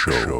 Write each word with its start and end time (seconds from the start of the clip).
Show. 0.00 0.39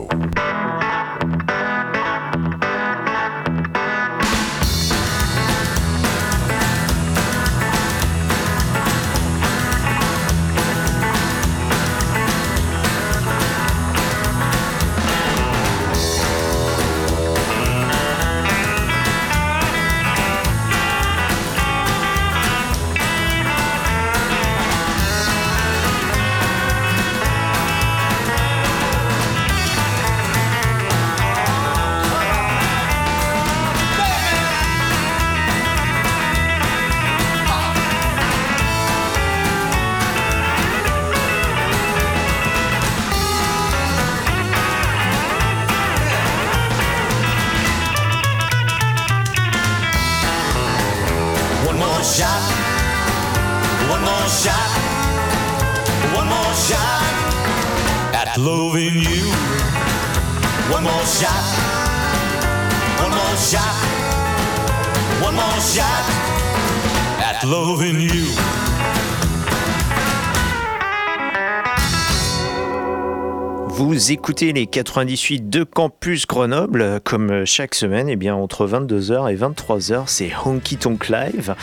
Les 74.47 74.67
98 74.67 75.51
de 75.51 75.65
Campus 75.65 76.27
Grenoble, 76.27 77.01
comme 77.05 77.45
chaque 77.45 77.75
semaine, 77.75 78.09
et 78.09 78.17
bien 78.17 78.35
entre 78.35 78.67
22h 78.67 79.31
et 79.31 79.37
23h, 79.37 80.05
c'est 80.07 80.33
Honky 80.45 80.79
Tonk 80.79 81.09
Live 81.09 81.55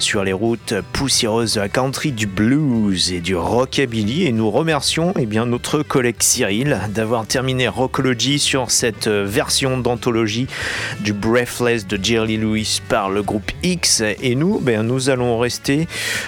sur 0.00 0.24
les 0.24 0.32
routes 0.32 0.74
poussiéreuses 0.92 1.54
de 1.54 1.60
la 1.60 1.68
country, 1.68 2.12
du 2.12 2.26
blues 2.26 3.12
et 3.12 3.20
du 3.20 3.36
rockabilly. 3.36 4.24
Et 4.26 4.32
nous 4.32 4.50
remercions 4.50 5.12
eh 5.18 5.26
bien, 5.26 5.46
notre 5.46 5.82
collègue 5.82 6.16
Cyril 6.20 6.78
d'avoir 6.90 7.26
terminé 7.26 7.68
Rockology 7.68 8.38
sur 8.38 8.70
cette 8.70 9.08
version 9.08 9.78
d'anthologie 9.78 10.46
du 11.00 11.12
Breathless 11.12 11.86
de 11.86 11.98
Jerry 12.02 12.36
Lewis 12.36 12.80
par 12.88 13.10
le 13.10 13.22
groupe 13.22 13.50
X. 13.62 14.02
Et 14.22 14.34
nous, 14.34 14.58
ben, 14.60 14.82
nous 14.82 15.10
allons 15.10 15.38
rester 15.38 15.86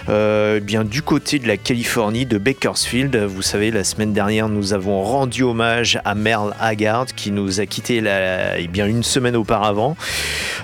euh, 0.08 0.60
bien 0.60 0.84
du 0.84 1.02
côté 1.02 1.38
de 1.38 1.48
la 1.48 1.56
Californie, 1.56 2.26
de 2.26 2.38
Bakersfield. 2.38 3.16
Vous 3.16 3.42
savez, 3.42 3.70
la 3.70 3.84
semaine 3.84 4.12
dernière, 4.12 4.48
nous 4.48 4.72
avons 4.74 5.02
rendu 5.02 5.42
hommage 5.42 5.98
à 6.04 6.14
Merle 6.14 6.54
Haggard 6.60 7.06
qui 7.16 7.30
nous 7.30 7.60
a 7.60 7.66
quitté 7.66 8.00
la- 8.00 8.58
eh 8.58 8.68
bien 8.68 8.86
une 8.86 9.02
semaine 9.02 9.36
auparavant. 9.36 9.96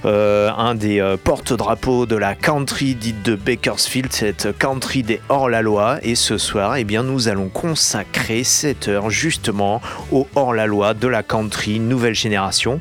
Euh, 0.05 0.51
un 0.57 0.75
des 0.75 1.01
euh, 1.01 1.17
porte-drapeaux 1.23 2.07
de 2.07 2.17
la 2.17 2.35
country 2.35 2.95
dite 2.99 3.23
de 3.23 3.35
Bakersfield, 3.35 4.13
cette 4.13 4.59
country 4.59 5.03
des 5.03 5.21
hors-la-loi. 5.29 5.99
Et 6.03 6.15
ce 6.15 6.37
soir, 6.37 6.77
eh 6.77 6.85
bien, 6.85 7.03
nous 7.03 7.29
allons 7.29 7.49
consacrer 7.49 8.45
cette 8.45 8.89
heure 8.89 9.11
justement 9.11 9.81
au 10.13 10.27
hors-la-loi 10.35 10.95
de 10.95 11.09
la 11.09 11.23
country 11.23 11.81
nouvelle 11.81 12.15
génération. 12.15 12.81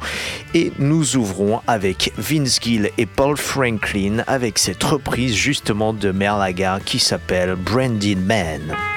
Et 0.54 0.72
nous 0.80 1.16
ouvrons 1.16 1.62
avec 1.68 2.12
Vince 2.18 2.60
Gill 2.62 2.90
et 2.98 3.06
Paul 3.06 3.38
Franklin 3.38 4.24
avec 4.28 4.58
cette 4.58 4.84
reprise 4.84 5.36
justement 5.36 5.94
de 5.94 6.12
Merle 6.12 6.44
Haggard 6.44 6.84
qui 6.84 7.00
s'appelle 7.00 7.56
Branded 7.56 8.26
Man. 8.26 8.97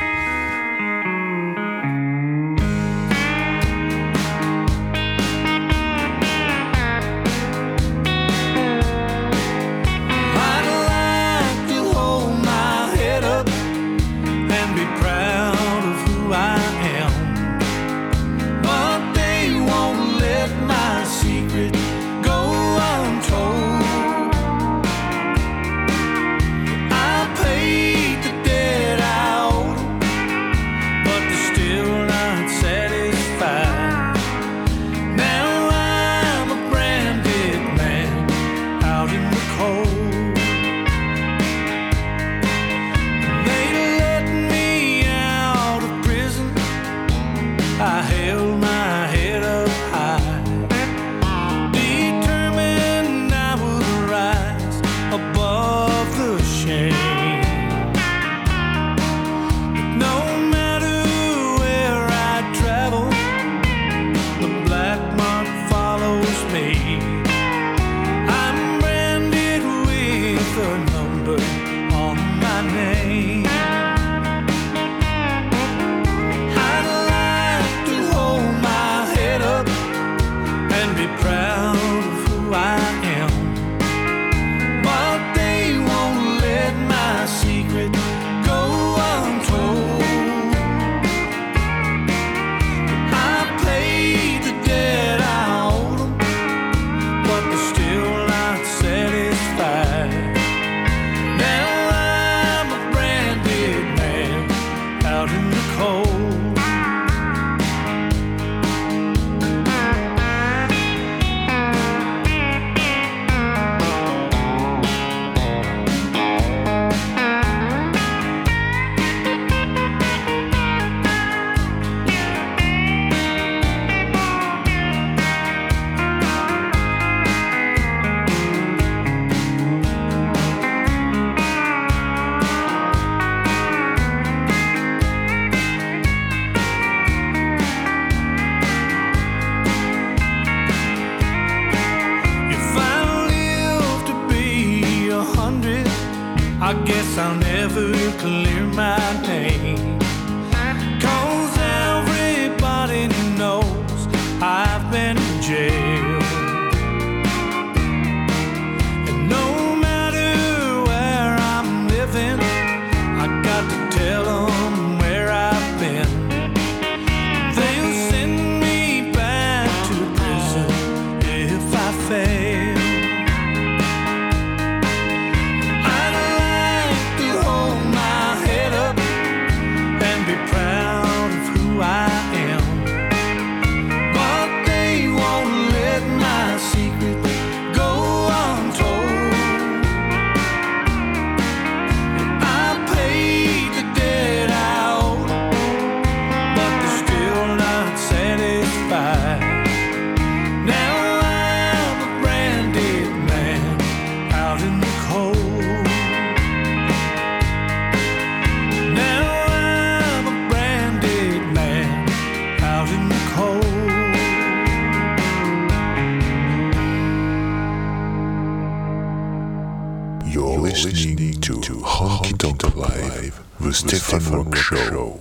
The 223.70 223.76
Stefan 223.76 224.32
Rock 224.32 224.56
Show. 224.56 225.20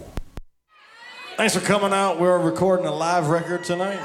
Thanks 1.38 1.54
for 1.56 1.62
coming 1.62 1.94
out. 1.94 2.20
We're 2.20 2.40
recording 2.40 2.88
a 2.88 2.92
live 2.92 3.28
record 3.28 3.64
tonight. 3.64 4.00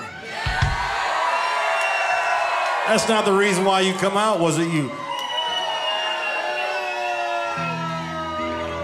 That's 2.87 3.09
not 3.09 3.25
the 3.25 3.33
reason 3.33 3.65
why 3.65 3.81
you 3.81 3.95
come 3.95 4.19
out, 4.19 4.41
was 4.41 4.59
it 4.59 4.71
you? 4.71 4.91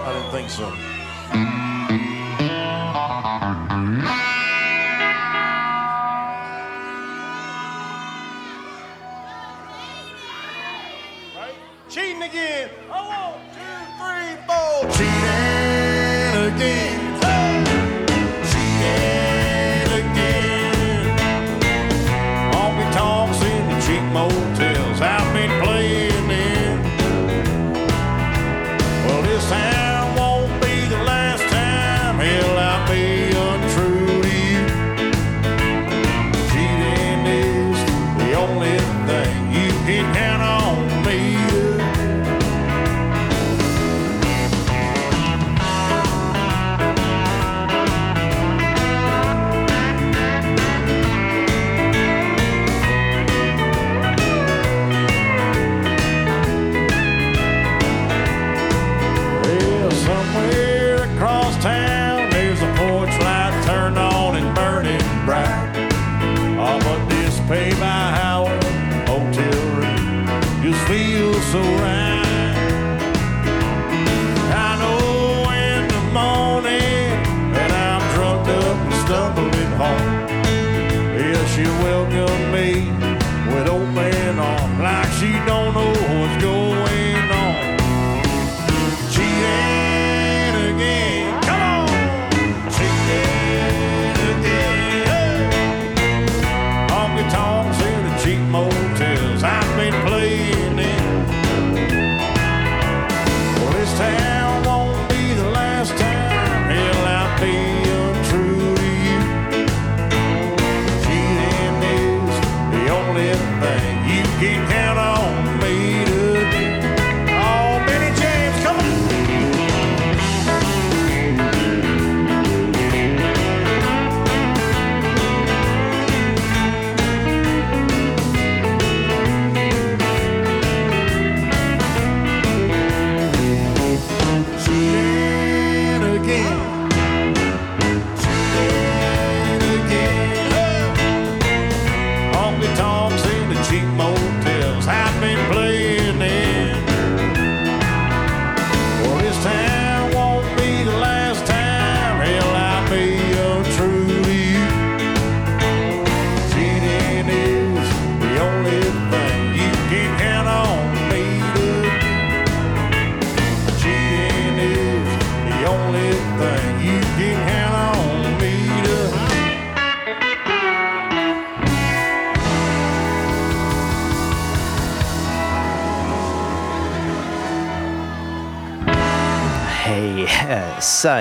I 0.03 0.13
didn't 0.13 0.31
think 0.31 0.49
so. 0.49 0.65
Right? 11.37 11.53
Cheating 11.87 12.23
again. 12.23 12.80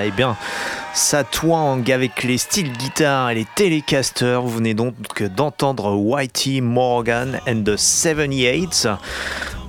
Eh 0.05 0.11
bien, 0.11 0.37
ça 0.95 1.25
twang 1.25 1.91
avec 1.91 2.23
les 2.25 2.39
styles 2.39 2.73
guitare 2.73 3.31
et 3.31 3.35
les 3.35 3.47
télécasters. 3.55 4.43
Vous 4.43 4.57
venez 4.57 4.75
donc 4.75 5.23
d'entendre 5.23 5.95
Whitey 5.95 6.61
Morgan 6.61 7.41
and 7.47 7.63
the 7.65 7.77
78. 7.77 8.89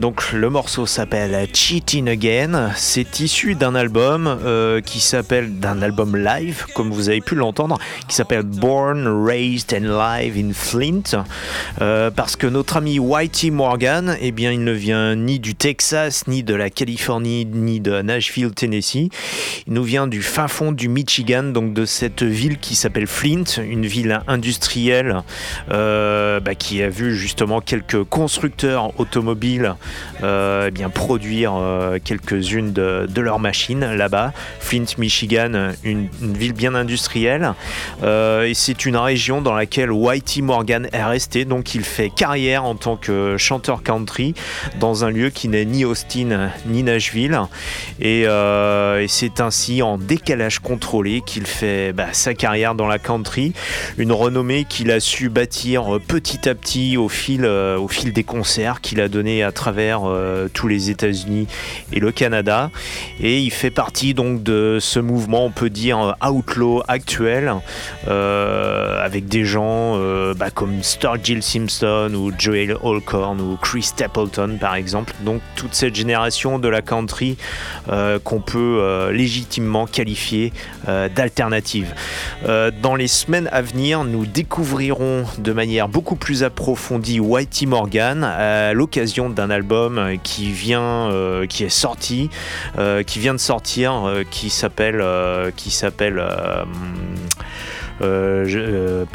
Donc 0.02 0.32
le 0.34 0.50
morceau 0.50 0.88
s'appelle 0.88 1.48
Cheating 1.54 2.10
Again. 2.10 2.72
C'est 2.76 3.20
issu 3.20 3.54
d'un 3.54 3.76
album 3.76 4.26
euh, 4.26 4.82
qui 4.82 5.00
s'appelle 5.00 5.60
d'un 5.60 5.84
album 5.84 6.18
live, 6.18 6.66
comme 6.74 6.90
vous 6.90 7.10
avez 7.10 7.22
pu 7.22 7.36
l'entendre, 7.36 7.78
qui 8.08 8.16
s'appelle 8.16 8.42
Born, 8.42 9.08
Raised 9.08 9.72
and 9.76 9.86
Live 9.86 10.44
in 10.44 10.54
Flint. 10.54 11.24
Euh, 11.82 12.10
parce 12.10 12.36
que 12.36 12.48
notre 12.48 12.78
ami 12.78 12.98
Whitey 12.98 13.52
Morgan, 13.52 14.18
eh 14.20 14.32
bien, 14.32 14.52
il 14.52 14.64
ne 14.64 14.72
vient 14.72 15.16
ni 15.16 15.40
du 15.40 15.54
Texas, 15.54 16.26
ni 16.26 16.42
de 16.42 16.56
la 16.56 16.72
Californie, 16.72 17.46
ni 17.46 17.80
de 17.80 18.02
Nashville, 18.02 18.54
Tennessee. 18.56 19.10
Il 19.68 19.74
nous 19.74 19.84
vient 19.84 20.08
du 20.08 20.24
fin 20.24 20.48
fond 20.48 20.72
du 20.72 20.90
Michigan, 20.90 21.44
donc 21.44 21.76
de 21.76 21.86
cette 21.86 22.24
ville 22.24 22.58
qui 22.58 22.74
s'appelle 22.74 23.06
Flint, 23.06 23.62
une 23.64 23.86
ville 23.86 24.20
industrielle 24.28 25.22
euh, 25.70 26.40
bah, 26.40 26.56
qui 26.56 26.82
a 26.82 26.90
vu 26.90 27.16
justement 27.16 27.62
quelques 27.62 28.04
constructeurs 28.06 29.00
automobiles 29.00 29.76
eh 30.24 30.72
bien 30.72 30.90
produire 30.90 31.54
euh, 31.56 31.98
quelques-unes 32.04 32.74
de, 32.74 33.22
leurs 33.22 33.40
machines 33.40 33.86
là-bas. 33.86 34.34
Flint, 34.60 34.86
Michigan, 34.98 35.72
une, 35.84 36.10
ville 36.22 36.54
bien 36.54 36.76
industrielle. 36.76 37.54
Euh, 38.04 38.44
et 38.44 38.54
c'est 38.54 38.86
une 38.86 38.98
région 38.98 39.42
dans 39.42 39.54
laquelle 39.54 39.92
Whitey 39.92 40.42
Morgan 40.42 40.88
est 40.92 41.04
resté. 41.04 41.46
Donc 41.46 41.76
il 41.76 41.84
fait 41.84 42.10
carrière 42.10 42.64
en 42.64 42.76
tant 42.76 42.98
que 42.98 43.36
chanteur 43.38 43.84
country 43.84 44.34
dans 44.80 45.06
un 45.06 45.12
lieu 45.12 45.30
qui 45.30 45.48
n'est 45.48 45.66
ni 45.66 45.86
Austin 45.86 46.52
ni 46.66 46.84
Nashville. 46.84 47.40
Et, 48.00 48.28
euh, 48.28 49.06
c'est 49.08 49.42
ainsi 49.42 49.82
en 49.82 49.98
décalage 49.98 50.60
contrôlé 50.60 51.22
qu'il 51.26 51.46
fait 51.46 51.94
bah, 51.94 52.08
sa 52.12 52.34
carrière 52.34 52.76
dans 52.76 52.88
la 52.88 53.00
country. 53.00 53.54
Une 53.98 54.12
renommée 54.12 54.66
qu'il 54.66 54.92
a 54.92 55.00
su 55.00 55.30
bâtir 55.30 56.00
petit 56.08 56.48
à 56.48 56.56
petit 56.56 56.98
au 56.98 57.10
fil, 57.10 57.46
euh, 57.46 57.78
au 57.78 57.88
fil 57.88 58.14
des 58.14 58.24
concerts 58.24 58.82
qu'il 58.82 59.02
a 59.02 59.08
donné 59.08 59.44
à 59.44 59.52
travers 59.52 59.81
euh, 59.82 60.48
tous 60.54 60.68
les 60.68 60.90
États-Unis 60.90 61.48
et 61.92 62.00
le 62.00 62.12
Canada. 62.12 62.70
Et 63.20 63.40
il 63.40 63.52
fait 63.52 63.72
partie 63.72 64.14
donc 64.14 64.44
de 64.44 64.78
ce 64.80 65.00
mouvement, 65.00 65.46
on 65.46 65.52
peut 65.52 65.70
dire, 65.70 66.16
outlaw 66.26 66.84
actuel, 66.88 67.54
euh, 68.08 69.04
avec 69.04 69.28
des 69.28 69.46
gens 69.46 69.96
euh, 69.98 70.34
bah, 70.34 70.50
comme 70.52 70.84
Sturgill 70.84 71.44
Simpson 71.44 72.12
ou 72.16 72.32
Joel 72.38 72.78
Holcorn 72.82 73.40
ou 73.42 73.58
Chris 73.62 73.84
Stapleton 73.84 74.58
par 74.60 74.76
exemple. 74.76 75.14
Donc 75.22 75.42
toute 75.56 75.74
cette 75.74 75.96
génération 75.96 76.60
de 76.60 76.68
la 76.68 76.82
country 76.82 77.38
qu'on 78.24 78.42
peut 78.42 79.10
légitimement 79.12 79.86
qualifier 79.86 80.54
d'alternative. 80.88 81.94
Dans 82.82 82.96
les 82.96 83.08
semaines 83.08 83.50
à 83.52 83.62
venir, 83.62 84.04
nous 84.04 84.26
découvrirons 84.26 85.26
de 85.38 85.52
manière 85.52 85.88
beaucoup 85.88 86.16
plus 86.16 86.44
approfondie 86.44 87.20
Whitey 87.20 87.66
Morgan 87.66 88.24
à 88.24 88.74
l'occasion 88.74 89.30
d'un 89.30 89.50
album 89.50 89.61
album 89.62 90.00
euh, 90.00 90.16
qui 90.22 90.52
vient, 90.52 91.12
euh, 91.12 91.46
qui 91.46 91.64
est 91.64 91.70
sorti, 91.70 92.30
euh, 92.80 93.04
qui 93.04 93.20
vient 93.20 93.34
de 93.36 93.40
sortir, 93.40 93.94
qui 94.32 94.50
s'appelle, 94.50 95.04
qui 95.56 95.70
s'appelle. 95.70 96.22
je- 98.02 99.06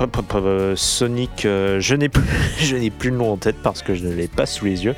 Sonic, 0.76 1.40
je 1.42 1.94
n'ai 1.94 2.08
plus, 2.08 2.22
je 2.60 2.76
n'ai 2.76 2.90
plus 2.90 3.10
le 3.10 3.16
nom 3.16 3.32
en 3.32 3.36
tête 3.36 3.56
parce 3.62 3.82
que 3.82 3.94
je 3.94 4.04
ne 4.06 4.14
l'ai 4.14 4.28
pas 4.28 4.46
sous 4.46 4.64
les 4.66 4.84
yeux. 4.84 4.94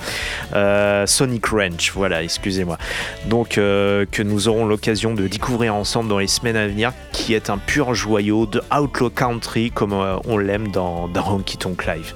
Sonic 1.06 1.46
Ranch, 1.46 1.92
voilà, 1.94 2.22
excusez-moi. 2.22 2.76
Donc 3.26 3.50
que 3.54 4.22
nous 4.22 4.48
aurons 4.48 4.66
l'occasion 4.66 5.14
de 5.14 5.26
découvrir 5.26 5.74
ensemble 5.74 6.08
dans 6.10 6.18
les 6.18 6.26
semaines 6.26 6.56
à 6.56 6.66
venir, 6.66 6.92
qui 7.12 7.32
est 7.34 7.48
un 7.48 7.58
pur 7.58 7.94
joyau 7.94 8.44
de 8.46 8.60
Outlaw 8.76 9.08
Country 9.10 9.70
comme 9.70 9.94
on 10.26 10.36
l'aime 10.36 10.68
dans, 10.68 11.08
dans 11.08 11.26
Honky 11.36 11.56
Tonk 11.56 11.86
Live. 11.86 12.12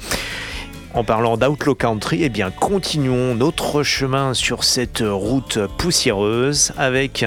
En 0.95 1.05
parlant 1.05 1.39
d'Outlaw 1.39 1.75
Country, 1.75 2.19
eh 2.23 2.29
bien 2.29 2.51
continuons 2.51 3.35
notre 3.35 3.83
chemin 3.83 4.35
sur 4.35 4.63
cette 4.63 5.03
route 5.03 5.59
poussiéreuse 5.79 6.73
avec, 6.77 7.25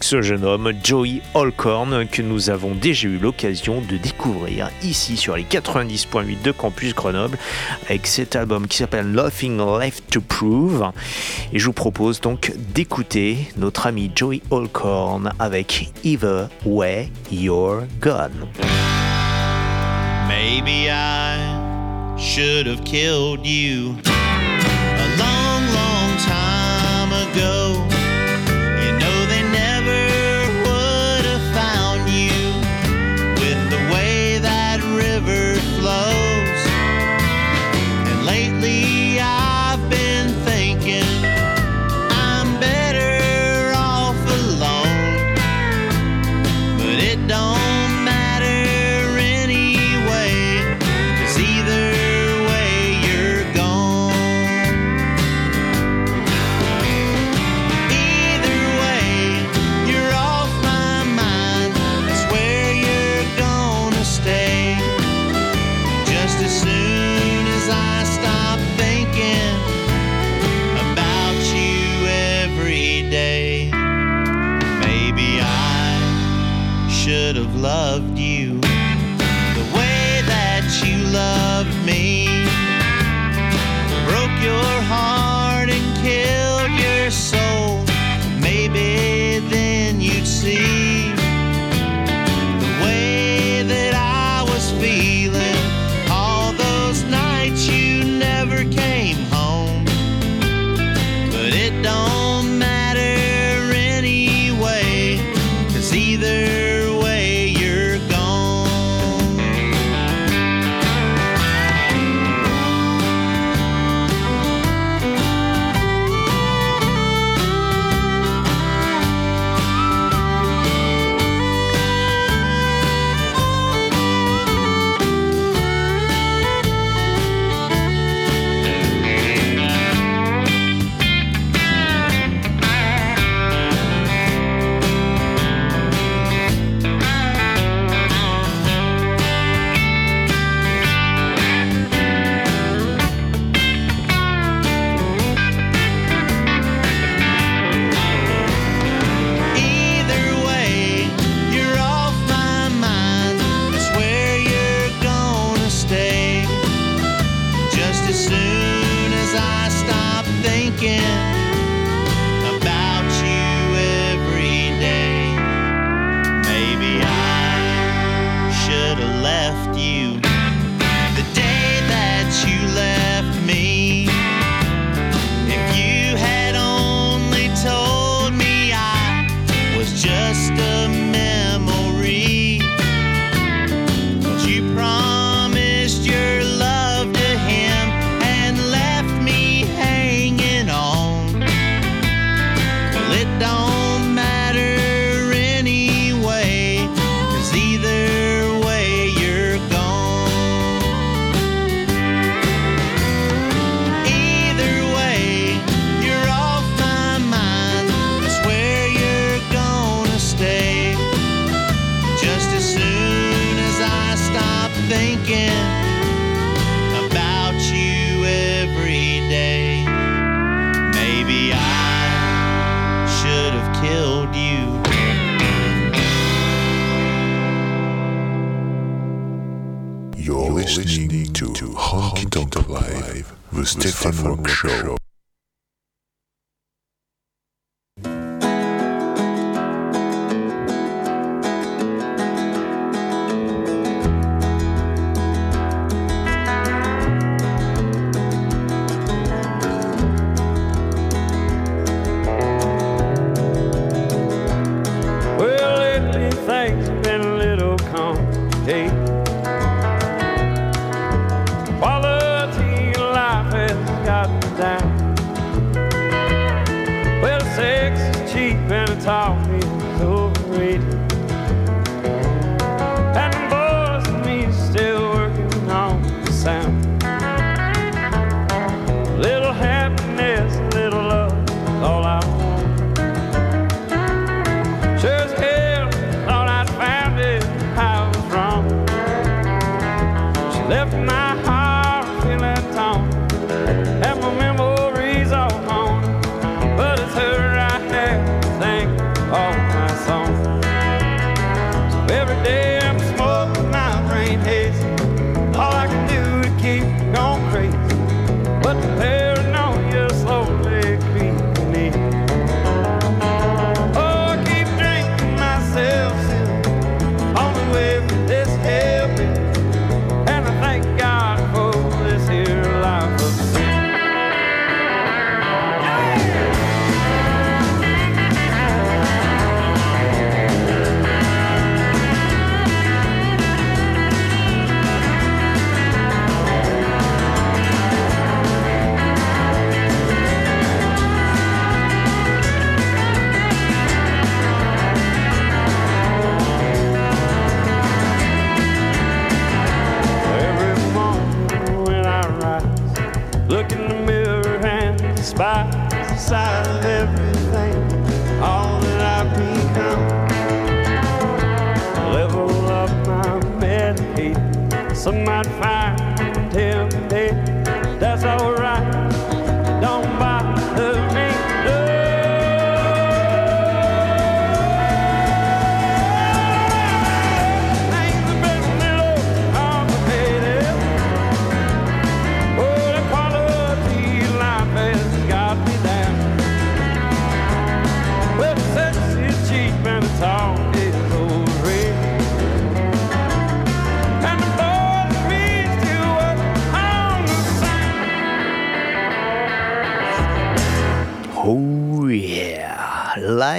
ce 0.00 0.22
jeune 0.22 0.44
homme, 0.46 0.72
Joey 0.82 1.20
Holcorn, 1.34 2.06
que 2.06 2.22
nous 2.22 2.48
avons 2.48 2.74
déjà 2.74 3.08
eu 3.08 3.18
l'occasion 3.18 3.82
de 3.82 3.98
découvrir 3.98 4.70
ici 4.82 5.18
sur 5.18 5.36
les 5.36 5.42
90.8 5.42 6.40
de 6.42 6.50
Campus 6.50 6.94
Grenoble, 6.94 7.36
avec 7.84 8.06
cet 8.06 8.36
album 8.36 8.68
qui 8.68 8.78
s'appelle 8.78 9.08
Nothing 9.08 9.58
Left 9.78 10.04
to 10.10 10.22
Prove. 10.22 10.92
Et 11.52 11.58
je 11.58 11.66
vous 11.66 11.74
propose 11.74 12.22
donc 12.22 12.54
d'écouter 12.74 13.50
notre 13.58 13.86
ami 13.86 14.10
Joey 14.14 14.40
Holcorn 14.50 15.32
avec 15.38 15.92
Either 16.04 16.48
Way 16.64 17.10
You're 17.30 17.82
Gone. 18.00 18.48
Maybe 20.26 20.88
should 22.20 22.66
have 22.66 22.84
killed 22.84 23.46
you 23.46 23.96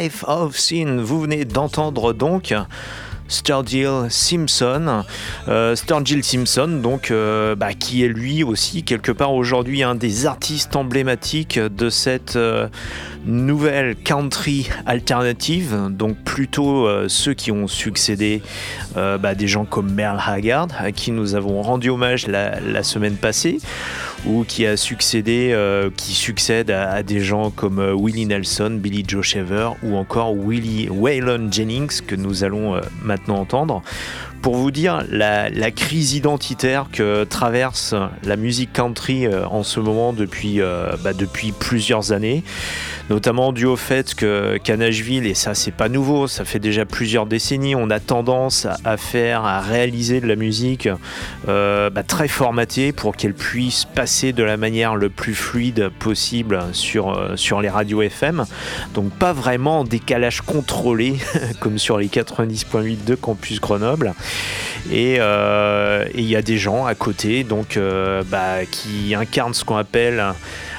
Life 0.02 0.26
of 0.28 0.58
Sin. 0.58 0.98
Vous 1.00 1.22
venez 1.22 1.46
d'entendre 1.46 2.12
donc 2.12 2.56
Sturgill 3.28 4.08
Simpson, 4.10 5.04
Euh, 5.48 5.76
Sturgill 5.76 6.24
Simpson, 6.24 6.80
donc 6.82 7.12
euh, 7.12 7.56
bah, 7.56 7.74
qui 7.74 8.04
est 8.04 8.08
lui 8.08 8.44
aussi 8.44 8.84
quelque 8.84 9.12
part 9.12 9.34
aujourd'hui 9.34 9.84
un 9.84 9.94
des 9.94 10.26
artistes 10.26 10.76
emblématiques 10.76 11.60
de 11.60 11.90
cette 11.90 12.36
euh, 12.36 12.68
nouvelle 13.26 13.96
country 13.96 14.70
alternative, 14.86 15.76
donc 15.90 16.18
plutôt 16.18 16.88
euh, 16.88 17.08
ceux 17.08 17.34
qui 17.34 17.52
ont 17.52 17.68
succédé, 17.68 18.42
euh, 18.98 19.18
bah, 19.18 19.36
des 19.36 19.48
gens 19.48 19.66
comme 19.66 19.92
Merle 19.92 20.20
Haggard, 20.26 20.68
à 20.78 20.92
qui 20.92 21.12
nous 21.12 21.36
avons 21.36 21.62
rendu 21.62 21.90
hommage 21.90 22.28
la, 22.28 22.84
semaine 22.84 23.16
passée, 23.16 23.60
ou 24.26 24.44
qui 24.44 24.66
a 24.66 24.78
succédé, 24.78 25.52
euh, 25.54 25.90
qui 25.96 26.14
succède 26.14 26.72
à, 26.72 27.04
des 27.04 27.20
gens 27.20 27.52
comme 27.52 27.80
euh, 27.80 27.94
Willie 27.96 28.26
Nelson, 28.26 28.78
Billy 28.82 29.04
Joe 29.08 29.24
Shaver, 29.24 29.70
ou 29.84 29.96
encore 29.96 30.36
Willie 30.36 30.90
Waylon 30.90 31.52
Jennings 31.52 32.02
que 32.06 32.16
nous 32.16 32.44
allons 32.44 32.80
maintenant 33.04 33.38
entendre. 33.38 33.84
Pour 34.42 34.56
vous 34.56 34.72
dire 34.72 35.04
la, 35.10 35.50
crise 35.72 36.14
identitaire 36.14 36.88
que 36.92 37.24
traverse 37.24 37.94
la 38.24 38.36
musique 38.36 38.74
country 38.74 39.26
euh, 39.26 39.46
en 39.48 39.64
ce 39.64 39.80
moment 39.80 40.14
depuis, 40.14 40.62
euh, 40.62 40.96
bah, 41.04 41.14
depuis 41.14 41.52
plusieurs 41.52 42.12
années, 42.12 42.44
notamment 43.10 43.52
dû 43.54 43.66
au 43.66 43.76
fait 43.76 44.16
que 44.16 44.58
qu'à 44.58 44.76
et 44.76 45.34
ça 45.36 45.54
c'est 45.54 45.72
pas 45.72 45.90
nouveau, 45.90 46.28
ça 46.28 46.44
fait 46.44 46.60
déjà 46.60 46.86
plusieurs 46.86 47.28
décennies, 47.28 47.76
on 47.76 47.92
a 47.92 48.00
tendance 48.00 48.68
à, 48.84 48.98
faire, 48.98 49.46
à 49.46 49.62
réaliser 49.62 50.22
de 50.22 50.28
la 50.28 50.36
musique 50.36 50.90
euh, 51.48 51.92
bah, 51.92 52.04
très 52.04 52.28
formatée 52.28 52.94
pour 52.94 53.16
qu'elle 53.16 53.36
puisse 53.36 53.86
passer 53.86 54.34
de 54.34 54.44
la 54.44 54.58
manière 54.58 54.96
le 54.96 55.10
plus 55.10 55.36
fluide 55.36 55.90
possible 56.00 56.60
sur, 56.74 57.32
sur 57.36 57.62
les 57.62 57.70
radios 57.70 58.02
FM. 58.02 58.46
Donc 58.96 59.12
pas 59.12 59.34
vraiment 59.34 59.82
en 59.82 59.84
décalage 59.84 60.42
contrôlé 60.42 61.18
comme 61.60 61.78
sur 61.78 62.00
les 62.00 62.08
90.8 62.08 63.04
de 63.06 63.16
Campus 63.16 63.62
Grenoble. 63.62 64.14
Et 64.90 65.18
euh, 65.20 66.06
et 66.14 66.22
il 66.22 66.28
y 66.30 66.36
a 66.36 66.42
des 66.42 66.58
gens 66.58 66.86
à 66.86 66.96
côté 66.96 67.44
donc, 67.44 67.78
euh, 67.78 68.24
bah, 68.28 68.66
qui 68.70 69.14
incarnent 69.16 69.54
ce 69.54 69.64
qu'on 69.64 69.78
appelle... 69.78 70.24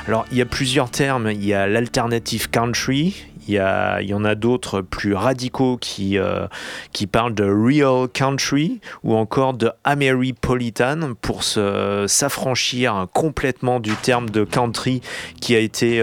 Alors 0.08 0.26
il 0.32 0.38
y 0.38 0.42
a 0.42 0.46
plusieurs 0.46 0.90
termes, 0.90 1.30
il 1.30 1.44
y 1.44 1.54
a 1.54 1.68
l'alternative 1.68 2.50
country, 2.50 3.24
il 3.46 3.54
y, 3.54 4.14
en 4.14 4.24
a 4.24 4.34
d'autres 4.34 4.80
plus 4.80 5.14
radicaux 5.14 5.76
qui, 5.76 6.18
euh, 6.18 6.46
qui 6.92 7.06
parlent 7.06 7.34
de 7.34 7.44
real 7.44 8.08
country 8.08 8.80
ou 9.04 9.14
encore 9.14 9.54
de 9.54 9.70
Ameripolitan 9.84 11.14
pour 11.20 11.44
s'affranchir 11.44 13.06
complètement 13.12 13.78
du 13.78 13.94
terme 13.94 14.28
de 14.30 14.42
country 14.42 15.02
qui 15.40 15.54
a 15.54 15.60
été, 15.60 16.00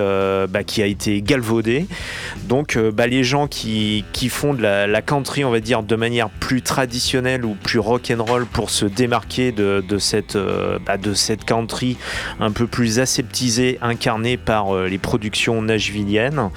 bah, 0.50 0.64
galvaudé. 0.64 1.86
Donc 2.46 2.78
bah, 2.78 3.08
les 3.08 3.26
gens 3.26 3.48
qui, 3.48 4.06
qui 4.14 4.30
font 4.30 4.54
de 4.54 4.62
la, 4.62 4.88
la 4.88 5.02
country, 5.02 5.44
on 5.44 5.52
va 5.52 5.60
dire, 5.60 5.84
de 5.84 5.96
manière 5.98 6.30
plus 6.50 6.64
traditionnelle 6.64 7.46
ou 7.46 7.54
plus 7.54 7.78
rock'n'roll 7.78 8.48
pour 8.48 8.72
se 8.72 8.88
démarquer 8.88 9.52
de, 9.52 9.84
de 9.88 10.00
cette, 10.00 10.36
euh, 10.36 10.80
bah, 10.84 10.98
de 10.98 11.14
cette 11.14 11.46
country 11.46 11.96
un 12.40 12.50
peu 12.50 12.66
plus 12.66 12.98
aseptisée, 12.98 13.78
incarnée 13.84 14.36
par 14.36 14.76
euh, 14.76 14.88
les 14.88 14.98
productions 14.98 15.62
nashvilliennes, 15.62 16.50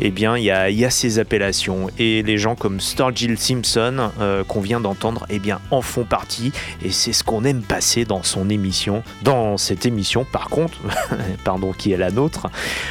eh 0.00 0.10
bien, 0.10 0.36
il 0.36 0.42
y 0.42 0.50
a, 0.50 0.68
y 0.68 0.84
a 0.84 0.90
ces 0.90 1.20
appellations. 1.20 1.90
Et 1.96 2.24
les 2.24 2.38
gens 2.38 2.56
comme 2.56 2.80
Sturgill 2.80 3.38
Simpson, 3.38 4.10
euh, 4.20 4.42
qu'on 4.42 4.60
vient 4.60 4.80
d'entendre, 4.80 5.26
eh 5.30 5.38
bien, 5.38 5.60
en 5.70 5.80
font 5.80 6.02
partie. 6.02 6.50
Et 6.84 6.90
c'est 6.90 7.12
ce 7.12 7.22
qu'on 7.22 7.44
aime 7.44 7.62
passer 7.62 8.04
dans 8.04 8.24
son 8.24 8.50
émission, 8.50 9.04
dans 9.22 9.56
cette 9.58 9.86
émission, 9.86 10.24
par 10.24 10.48
contre, 10.48 10.78
pardon, 11.44 11.72
qui 11.72 11.92
est 11.92 11.96
la 11.96 12.10
nôtre, 12.10 12.48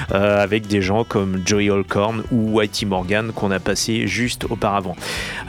avec 0.10 0.68
des 0.68 0.82
gens 0.82 1.04
comme 1.04 1.42
Joey 1.46 1.70
Holcorn 1.70 2.24
ou 2.32 2.58
Whitey 2.60 2.86
Morgan 2.86 3.34
qu'on 3.34 3.52
a 3.52 3.60
passé 3.60 4.08
juste 4.08 4.46
auparavant. 4.50 4.96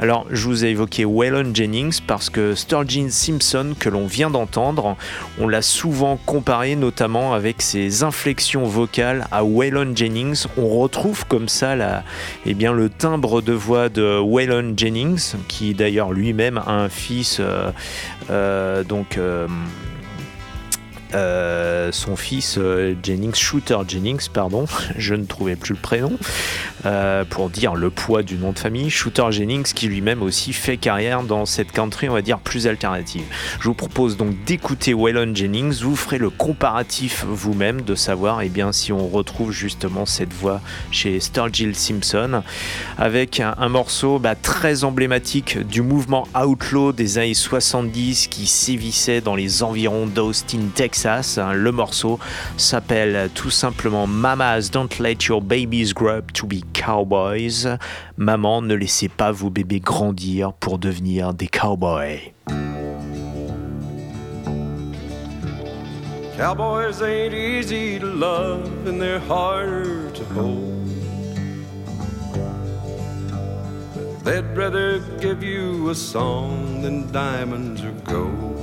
Alors, 0.00 0.26
je 0.30 0.44
vous 0.46 0.64
ai 0.64 0.79
évoqué 0.80 1.04
Waylon 1.04 1.54
Jennings 1.54 2.00
parce 2.06 2.30
que 2.30 2.54
Sturgill 2.54 3.12
Simpson, 3.12 3.74
que 3.78 3.90
l'on 3.90 4.06
vient 4.06 4.30
d'entendre, 4.30 4.96
on 5.38 5.46
l'a 5.46 5.60
souvent 5.60 6.18
comparé 6.24 6.74
notamment 6.74 7.34
avec 7.34 7.60
ses 7.60 8.02
inflexions 8.02 8.64
vocales 8.64 9.26
à 9.30 9.44
Waylon 9.44 9.94
Jennings. 9.94 10.46
On 10.56 10.68
retrouve 10.80 11.26
comme 11.26 11.48
ça 11.48 11.76
la, 11.76 12.02
eh 12.46 12.54
bien, 12.54 12.72
le 12.72 12.88
timbre 12.88 13.42
de 13.42 13.52
voix 13.52 13.90
de 13.90 14.18
Waylon 14.18 14.72
Jennings, 14.74 15.34
qui 15.48 15.74
d'ailleurs 15.74 16.12
lui-même 16.12 16.56
a 16.56 16.70
un 16.70 16.88
fils, 16.88 17.36
euh, 17.40 17.70
euh, 18.30 18.82
donc. 18.82 19.18
euh, 19.18 19.46
euh, 21.14 21.90
son 21.92 22.16
fils 22.16 22.56
euh, 22.58 22.94
Jennings, 23.02 23.34
Shooter 23.34 23.78
Jennings, 23.86 24.28
pardon, 24.32 24.66
je 24.96 25.14
ne 25.14 25.24
trouvais 25.24 25.56
plus 25.56 25.74
le 25.74 25.80
prénom. 25.80 26.12
euh, 26.86 27.24
pour 27.24 27.50
dire 27.50 27.74
le 27.74 27.90
poids 27.90 28.22
du 28.22 28.36
nom 28.36 28.52
de 28.52 28.58
famille, 28.58 28.90
Shooter 28.90 29.26
Jennings 29.30 29.64
qui 29.74 29.88
lui-même 29.88 30.22
aussi 30.22 30.52
fait 30.52 30.76
carrière 30.76 31.22
dans 31.22 31.44
cette 31.46 31.72
country, 31.72 32.08
on 32.08 32.14
va 32.14 32.22
dire, 32.22 32.38
plus 32.38 32.66
alternative. 32.66 33.24
Je 33.60 33.64
vous 33.64 33.74
propose 33.74 34.16
donc 34.16 34.34
d'écouter 34.44 34.94
Waylon 34.94 35.34
Jennings, 35.34 35.80
vous 35.82 35.96
ferez 35.96 36.18
le 36.18 36.30
comparatif 36.30 37.24
vous-même 37.28 37.82
de 37.82 37.94
savoir 37.94 38.42
eh 38.42 38.48
bien, 38.48 38.72
si 38.72 38.92
on 38.92 39.08
retrouve 39.08 39.52
justement 39.52 40.06
cette 40.06 40.32
voix 40.32 40.60
chez 40.90 41.20
Sturgill 41.20 41.74
Simpson, 41.74 42.42
avec 42.98 43.40
un, 43.40 43.68
morceau 43.68 44.18
bah, 44.18 44.34
très 44.34 44.84
emblématique 44.84 45.58
du 45.66 45.82
mouvement 45.82 46.26
outlaw 46.34 46.92
des 46.92 47.18
années 47.18 47.34
70 47.34 48.28
qui 48.28 48.46
sévissait 48.46 49.20
dans 49.20 49.34
les 49.34 49.62
environs 49.62 50.06
d'Austin, 50.06 50.58
Texas. 50.74 50.99
Hein, 51.06 51.52
Le 51.54 51.72
morceau 51.72 52.18
s'appelle 52.56 53.30
tout 53.34 53.50
simplement 53.50 54.06
Mamas 54.06 54.68
Don't 54.70 54.88
Let 54.98 55.16
Your 55.28 55.40
Babies 55.40 55.92
Grow 55.94 56.18
Up 56.18 56.32
to 56.32 56.46
Be 56.46 56.62
Cowboys. 56.72 57.68
Maman, 58.16 58.62
ne 58.62 58.74
laissez 58.74 59.08
pas 59.08 59.32
vos 59.32 59.50
bébés 59.50 59.80
grandir 59.80 60.52
pour 60.52 60.78
devenir 60.78 61.32
des 61.32 61.46
cowboys. 61.46 62.32
Cowboys 66.36 67.02
ain't 67.02 67.34
easy 67.34 67.98
to 67.98 68.06
love 68.06 68.86
and 68.86 69.00
they're 69.00 69.20
harder 69.20 70.10
to 70.12 70.24
hold. 70.34 70.80
They'd 74.24 74.44
rather 74.56 74.98
give 75.18 75.42
you 75.42 75.88
a 75.90 75.94
song 75.94 76.82
than 76.82 77.10
diamonds 77.10 77.82
or 77.82 77.92
gold. 78.04 78.59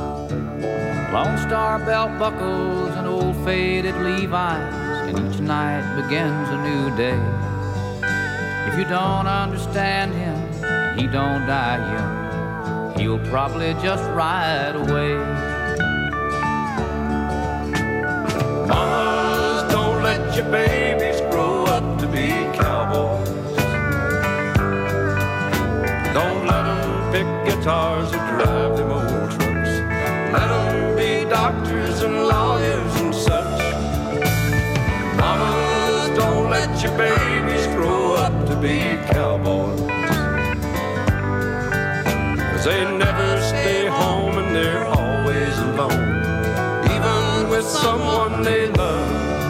Lone 0.00 1.38
Star 1.38 1.78
belt 1.80 2.18
buckles 2.18 2.96
and 2.96 3.06
old 3.06 3.36
faded 3.44 3.96
Levi's, 3.96 5.08
and 5.08 5.18
each 5.18 5.40
night 5.40 5.82
begins 5.96 6.48
a 6.48 6.56
new 6.62 6.96
day. 6.96 7.20
If 8.68 8.78
you 8.78 8.84
don't 8.84 9.26
understand 9.26 10.14
him, 10.14 10.36
he 10.96 11.06
don't 11.08 11.46
die 11.46 11.78
young. 11.92 12.98
He'll 12.98 13.18
probably 13.30 13.74
just 13.82 14.04
ride 14.10 14.76
away. 14.76 15.16
Mamas, 18.68 19.72
don't 19.72 20.02
let 20.02 20.36
your 20.36 20.48
babies 20.50 21.20
grow 21.32 21.64
up 21.64 21.98
to 22.00 22.06
be 22.06 22.28
cowboys. 22.56 23.28
Don't 26.14 26.46
let 26.46 26.62
them 26.62 27.12
pick 27.12 27.26
guitars 27.46 28.19
Cause 42.60 42.68
they 42.68 42.84
never 42.98 43.40
stay 43.40 43.86
home 43.86 44.36
and 44.36 44.54
they're 44.54 44.84
always 44.84 45.56
alone. 45.60 46.20
Even 46.94 47.48
with 47.48 47.64
someone 47.64 48.42
they 48.42 48.66
love. 48.72 49.40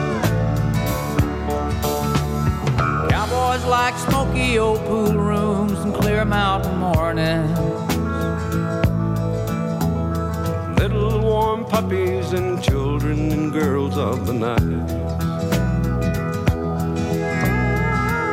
Cowboys 3.10 3.64
like 3.64 3.98
smoky 3.98 4.60
old 4.60 4.78
pool 4.86 5.12
rooms 5.12 5.80
and 5.80 5.92
clear 5.92 6.24
mountain 6.24 6.76
mornings. 6.76 7.58
Little 10.78 11.20
warm 11.20 11.64
puppies 11.64 12.32
and 12.32 12.62
children 12.62 13.32
and 13.32 13.52
girls 13.52 13.98
of 13.98 14.24
the 14.28 14.34
night. 14.34 14.86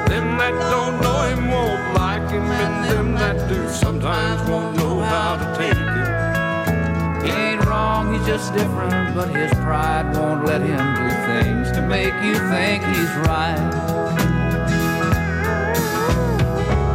Them 0.08 0.38
that 0.38 0.54
don't 0.70 1.02
know 1.02 1.24
him 1.24 1.50
won't 1.50 1.97
and 2.44 2.90
them 2.90 3.14
that 3.16 3.50
do 3.50 3.68
sometimes 3.70 4.48
won't 4.50 4.78
know 4.78 5.00
how 5.00 5.38
to 5.38 5.58
take 5.58 5.76
him. 5.76 7.26
He 7.26 7.32
ain't 7.32 7.66
wrong, 7.66 8.14
he's 8.14 8.26
just 8.28 8.54
different, 8.54 9.16
but 9.16 9.30
his 9.30 9.52
pride 9.66 10.16
won't 10.16 10.46
let 10.46 10.62
him 10.62 10.86
do 10.96 11.10
things 11.32 11.72
to 11.72 11.82
make 11.82 12.14
you 12.24 12.36
think 12.50 12.84
he's 12.84 13.14
right. 13.26 13.58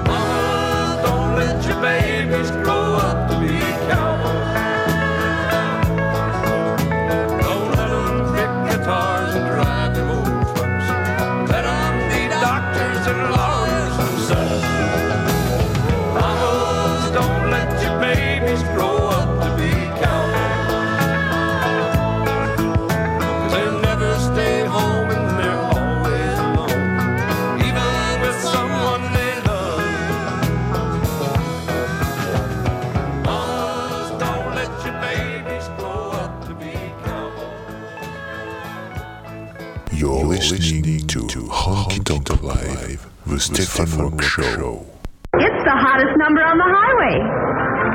Mama, 0.06 1.02
don't 1.04 1.34
let 1.34 1.64
your 1.66 1.80
babies 1.82 2.51
Honky 42.02 42.24
Tonk 42.26 42.42
Live, 42.42 43.06
the 43.26 43.38
Stefan 43.38 43.86
Rock 43.98 44.18
Show. 44.22 44.86
It's 45.38 45.62
the 45.64 45.76
hottest 45.78 46.18
number 46.18 46.42
on 46.42 46.58
the 46.58 46.66
highway. 46.66 47.14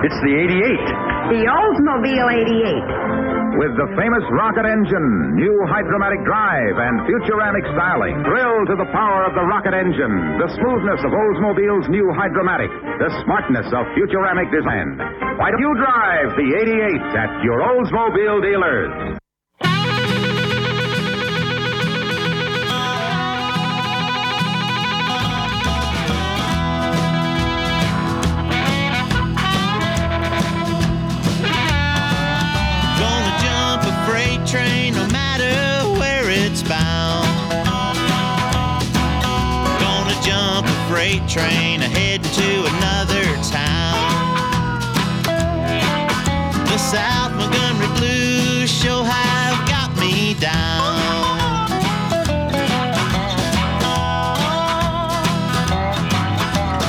It's 0.07 0.19
the 0.23 0.33
88 0.47 1.35
The 1.35 1.41
Oldsmobile 1.43 2.29
88. 2.31 3.59
with 3.59 3.73
the 3.75 3.89
famous 3.99 4.23
rocket 4.31 4.63
engine, 4.63 5.35
new 5.35 5.55
hydromatic 5.67 6.23
drive, 6.23 6.77
and 6.77 7.03
futuramic 7.09 7.65
styling. 7.75 8.15
Thrill 8.23 8.63
to 8.71 8.75
the 8.79 8.87
power 8.95 9.25
of 9.27 9.33
the 9.35 9.43
rocket 9.43 9.73
engine, 9.75 10.39
the 10.39 10.49
smoothness 10.55 11.01
of 11.03 11.11
Oldsmobile's 11.11 11.89
new 11.89 12.07
hydromatic, 12.15 12.69
the 13.03 13.11
smartness 13.25 13.67
of 13.75 13.83
futuramic 13.97 14.47
design. 14.55 14.97
Why 15.35 15.51
don't 15.51 15.61
you 15.61 15.73
drive 15.83 16.31
the 16.37 16.47
88 16.63 17.17
at 17.17 17.31
your 17.43 17.59
Oldsmobile 17.59 18.39
dealers? 18.45 19.19
Train 41.27 41.81
ahead 41.81 42.23
to 42.23 42.65
another 42.73 43.25
town. 43.43 44.33
The 46.65 46.77
South 46.77 47.33
Montgomery 47.35 47.87
blues 47.97 48.71
sure 48.71 49.03
have 49.03 49.67
got 49.67 49.93
me 49.99 50.35
down. 50.35 50.95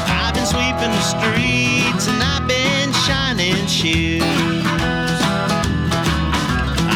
I've 0.07 0.35
been 0.35 0.46
sweeping 0.46 0.92
the 0.92 1.03
streets 1.03 2.07
and 2.07 2.22
I've 2.22 2.46
been 2.46 2.92
shining 2.92 3.66
shoes. 3.66 4.22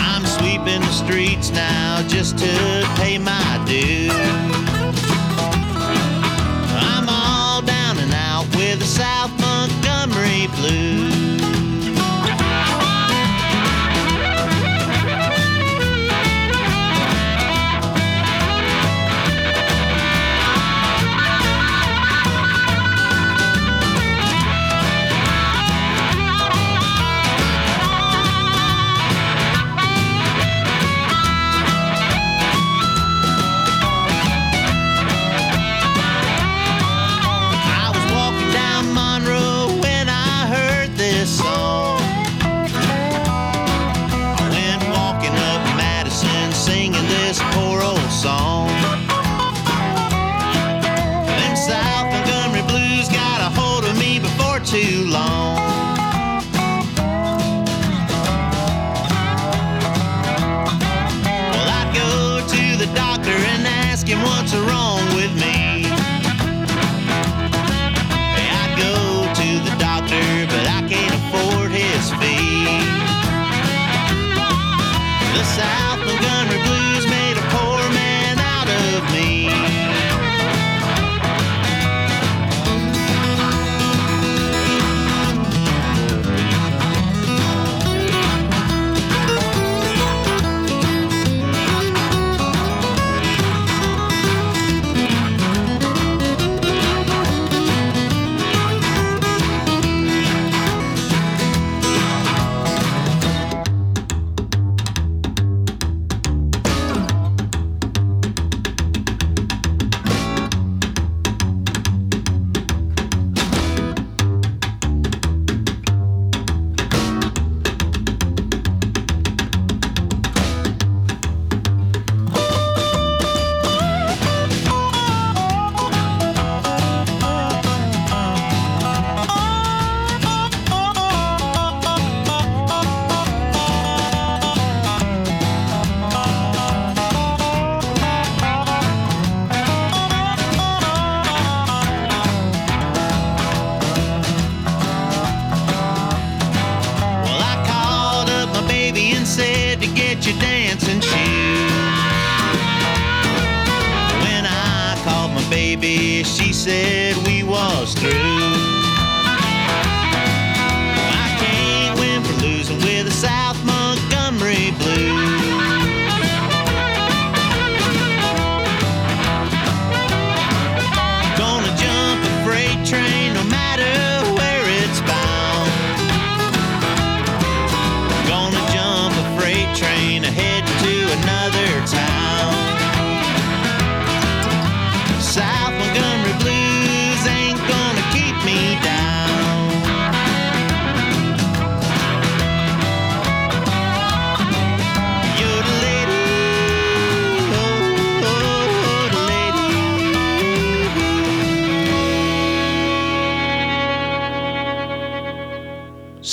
I'm 0.07 0.25
sweeping 0.27 0.81
the 0.81 0.93
streets 0.93 1.51
now 1.51 2.03
just 2.07 2.39
to 2.39 2.72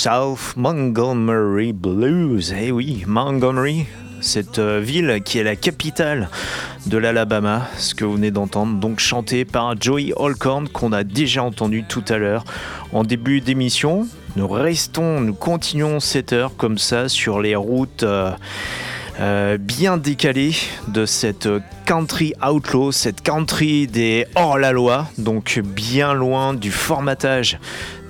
South 0.02 0.54
Montgomery 0.56 1.74
Blues. 1.74 2.54
Eh 2.58 2.72
oui, 2.72 3.04
Montgomery, 3.06 3.84
cette 4.22 4.58
euh, 4.58 4.80
ville 4.80 5.20
qui 5.22 5.38
est 5.38 5.42
la 5.42 5.56
capitale 5.56 6.30
de 6.86 6.96
l'Alabama, 6.96 7.68
ce 7.76 7.94
que 7.94 8.06
vous 8.06 8.14
venez 8.14 8.30
d'entendre, 8.30 8.80
donc 8.80 8.98
chanté 8.98 9.44
par 9.44 9.78
Joey 9.78 10.14
Holcorn 10.16 10.70
qu'on 10.70 10.92
a 10.92 11.04
déjà 11.04 11.42
entendu 11.42 11.84
tout 11.86 12.02
à 12.08 12.16
l'heure 12.16 12.46
en 12.94 13.04
début 13.04 13.42
d'émission. 13.42 14.08
Nous 14.36 14.48
restons, 14.48 15.20
nous 15.20 15.34
continuons 15.34 16.00
cette 16.00 16.32
heure 16.32 16.56
comme 16.56 16.78
ça 16.78 17.10
sur 17.10 17.38
les 17.38 17.54
routes. 17.54 18.02
euh, 18.02 18.30
euh, 19.20 19.58
bien 19.58 19.98
décalées 19.98 20.54
de 20.88 21.04
cette 21.04 21.46
country 21.84 22.32
outlaw, 22.42 22.90
cette 22.90 23.20
country 23.20 23.86
des 23.86 24.26
hors-la-loi, 24.34 25.08
donc 25.18 25.60
bien 25.62 26.14
loin 26.14 26.54
du 26.54 26.70
formatage 26.70 27.58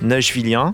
nashvillien. 0.01 0.73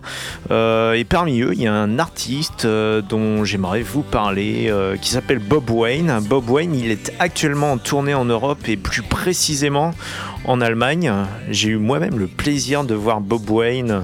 Euh, 0.51 0.93
et 0.93 1.03
parmi 1.03 1.41
eux, 1.41 1.51
il 1.53 1.61
y 1.61 1.67
a 1.67 1.73
un 1.73 1.99
artiste 1.99 2.65
euh, 2.65 3.01
dont 3.01 3.43
j'aimerais 3.43 3.81
vous 3.81 4.01
parler, 4.01 4.67
euh, 4.69 4.97
qui 4.97 5.09
s'appelle 5.09 5.39
Bob 5.39 5.69
Wayne. 5.69 6.19
Bob 6.27 6.49
Wayne, 6.49 6.75
il 6.75 6.91
est 6.91 7.13
actuellement 7.19 7.73
en 7.73 7.77
tournée 7.77 8.13
en 8.13 8.25
Europe 8.25 8.67
et 8.67 8.77
plus 8.77 9.03
précisément 9.03 9.93
en 10.47 10.61
Allemagne. 10.61 11.11
J'ai 11.49 11.69
eu 11.69 11.77
moi-même 11.77 12.17
le 12.17 12.27
plaisir 12.27 12.85
de 12.85 12.95
voir 12.95 13.19
Bob 13.19 13.49
Wayne 13.49 14.03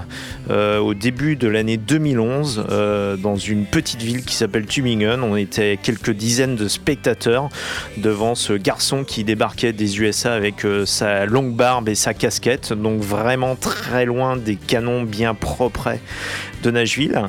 euh, 0.50 0.78
au 0.78 0.92
début 0.92 1.36
de 1.36 1.48
l'année 1.48 1.78
2011 1.78 2.66
euh, 2.70 3.16
dans 3.16 3.36
une 3.36 3.64
petite 3.64 4.02
ville 4.02 4.22
qui 4.22 4.34
s'appelle 4.34 4.66
Tübingen. 4.66 5.22
On 5.22 5.36
était 5.36 5.78
quelques 5.82 6.10
dizaines 6.10 6.54
de 6.54 6.68
spectateurs 6.68 7.48
devant 7.96 8.34
ce 8.34 8.52
garçon 8.52 9.04
qui 9.04 9.24
débarquait 9.24 9.72
des 9.72 10.00
USA 10.00 10.34
avec 10.34 10.66
euh, 10.66 10.84
sa 10.84 11.24
longue 11.24 11.54
barbe 11.54 11.88
et 11.88 11.94
sa 11.94 12.12
casquette, 12.12 12.74
donc 12.74 13.00
vraiment 13.00 13.56
très 13.56 14.04
loin 14.04 14.36
des 14.36 14.56
canons 14.56 15.02
bien 15.02 15.32
propres 15.34 15.94
de 16.62 16.70
Nashville. 16.70 17.22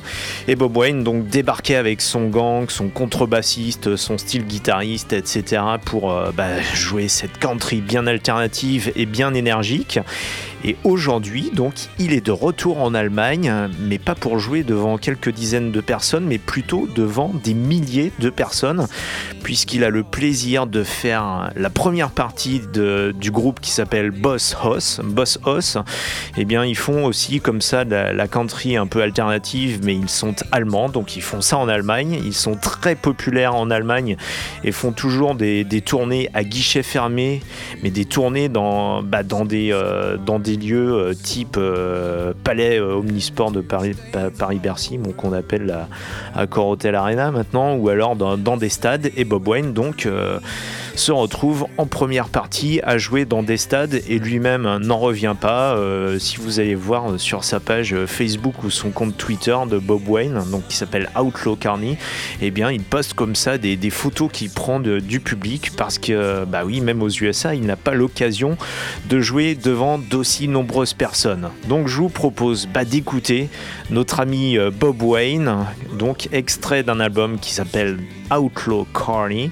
Et 0.50 0.56
Bob 0.56 0.76
Wayne 0.76 1.04
donc 1.04 1.28
débarquait 1.28 1.76
avec 1.76 2.02
son 2.02 2.28
gang, 2.28 2.70
son 2.70 2.90
contrebassiste, 2.90 3.96
son 3.96 4.18
style 4.18 4.46
guitariste, 4.46 5.14
etc. 5.14 5.62
pour 5.86 6.14
bah, 6.36 6.62
jouer 6.74 7.08
cette 7.08 7.38
country 7.38 7.82
bien 7.82 8.08
alternative 8.08 8.92
et 8.96 9.05
bien 9.06 9.34
énergique. 9.34 10.00
Et 10.68 10.78
aujourd'hui, 10.84 11.52
donc, 11.54 11.74
il 12.00 12.12
est 12.12 12.26
de 12.26 12.32
retour 12.32 12.82
en 12.82 12.96
Allemagne, 12.96 13.54
mais 13.80 14.00
pas 14.00 14.16
pour 14.16 14.40
jouer 14.40 14.64
devant 14.64 14.98
quelques 14.98 15.30
dizaines 15.30 15.72
de 15.72 15.80
personnes, 15.80 16.26
mais 16.26 16.40
plutôt 16.40 16.90
devant 16.96 17.32
des 17.44 17.54
milliers 17.54 18.12
de 18.18 18.32
personnes, 18.32 18.88
puisqu'il 19.44 19.84
a 19.84 19.92
le 19.92 20.02
plaisir 20.02 20.66
de 20.66 20.82
faire 20.82 21.52
la 21.56 21.70
première 21.70 22.10
partie 22.10 22.62
de- 22.74 23.14
du 23.16 23.30
groupe 23.30 23.60
qui 23.60 23.70
s'appelle 23.70 24.10
Boss 24.10 24.58
Hoss. 24.64 25.02
Boss 25.04 25.38
Hoss, 25.46 25.78
eh 26.36 26.46
bien, 26.46 26.66
ils 26.66 26.76
font 26.76 27.06
aussi 27.06 27.42
comme 27.42 27.62
ça 27.62 27.84
la, 27.84 28.12
la 28.12 28.28
country 28.28 28.76
un 28.76 28.88
peu 28.88 29.04
alternative, 29.04 29.82
mais 29.84 29.94
ils 29.94 30.10
sont 30.10 30.34
allemands, 30.52 30.90
donc 30.90 31.16
ils 31.16 31.22
font 31.22 31.42
ça 31.42 31.60
en 31.60 31.68
Allemagne. 31.68 32.20
Ils 32.26 32.34
sont 32.34 32.56
très 32.56 32.96
populaires 32.96 33.54
en 33.54 33.70
Allemagne 33.70 34.18
et 34.64 34.72
font 34.72 34.94
toujours 34.94 35.36
des, 35.36 35.64
des 35.64 35.82
tournées 35.82 36.28
à 36.34 36.44
guichet 36.44 36.82
fermé, 36.82 37.44
mais 37.84 37.92
des 37.92 38.06
tournées 38.06 38.50
dans, 38.50 39.04
bah, 39.04 39.22
dans, 39.22 39.46
des, 39.46 39.70
euh, 39.72 40.18
dans 40.18 40.40
des 40.40 40.55
euh, 40.94 41.14
type 41.14 41.56
euh, 41.58 42.34
Palais 42.44 42.80
euh, 42.80 42.96
Omnisport 42.96 43.52
de 43.52 43.62
Paris, 43.62 43.94
Pa- 44.12 44.30
Paris-Bercy, 44.30 45.00
qu'on 45.18 45.34
appelle 45.34 45.66
la 45.66 45.88
Accor 46.36 46.68
Hotel 46.70 46.96
Arena 46.96 47.32
maintenant, 47.32 47.76
ou 47.76 47.90
alors 47.90 48.16
dans, 48.16 48.38
des 48.58 48.70
stades. 48.70 49.12
Et 49.18 49.26
Bob 49.26 49.48
Wayne, 49.48 49.74
donc, 49.74 50.08
se 50.96 51.12
retrouve 51.12 51.68
en 51.78 51.86
première 51.86 52.30
partie 52.30 52.80
à 52.84 52.98
jouer 52.98 53.26
dans 53.26 53.44
des 53.44 53.58
stades 53.58 54.02
et 54.08 54.20
lui-même 54.20 54.78
n'en 54.78 54.98
revient 54.98 55.36
pas. 55.40 55.76
Euh, 55.76 56.20
si 56.20 56.38
vous 56.38 56.60
allez 56.60 56.76
voir 56.76 57.20
sur 57.20 57.44
sa 57.44 57.60
page 57.60 57.96
Facebook 58.06 58.64
ou 58.64 58.70
son 58.70 58.92
compte 58.92 59.18
Twitter 59.18 59.56
de 59.70 59.78
Bob 59.78 60.08
Wayne, 60.08 60.44
donc 60.52 60.68
qui 60.68 60.76
s'appelle 60.76 61.10
Outlaw 61.20 61.56
Carney, 61.56 61.98
eh 62.42 62.52
bien 62.52 62.72
il 62.72 62.82
poste 62.82 63.14
comme 63.14 63.36
ça 63.36 63.58
des, 63.58 63.78
photos 63.90 64.30
qu'il 64.32 64.50
prend 64.50 64.80
du 64.80 65.20
public 65.20 65.72
parce 65.76 66.00
que 66.00 66.46
bah 66.46 66.64
oui, 66.66 66.82
même 66.82 67.02
aux 67.02 67.10
USA, 67.10 67.56
il 67.56 67.66
n'a 67.66 67.76
pas 67.76 67.94
l'occasion 67.94 68.58
de 69.10 69.20
jouer 69.20 69.56
devant 69.56 69.98
d'aussi 69.98 70.48
nombreuses 70.48 70.94
personnes. 70.94 71.50
Donc 71.68 71.88
je 71.88 71.98
vous 71.98 72.10
propose 72.10 72.68
bah, 72.68 72.86
d'écouter 72.86 73.50
notre 73.90 74.20
ami 74.20 74.58
euh, 74.58 74.72
Bob 74.72 75.02
Wayne, 75.02 75.66
donc 75.98 76.30
extrait 76.32 76.84
d'un 76.84 77.00
album 77.00 77.40
qui 77.40 77.54
s'appelle 77.54 77.98
Outlaw 78.32 78.86
Carney. 78.94 79.52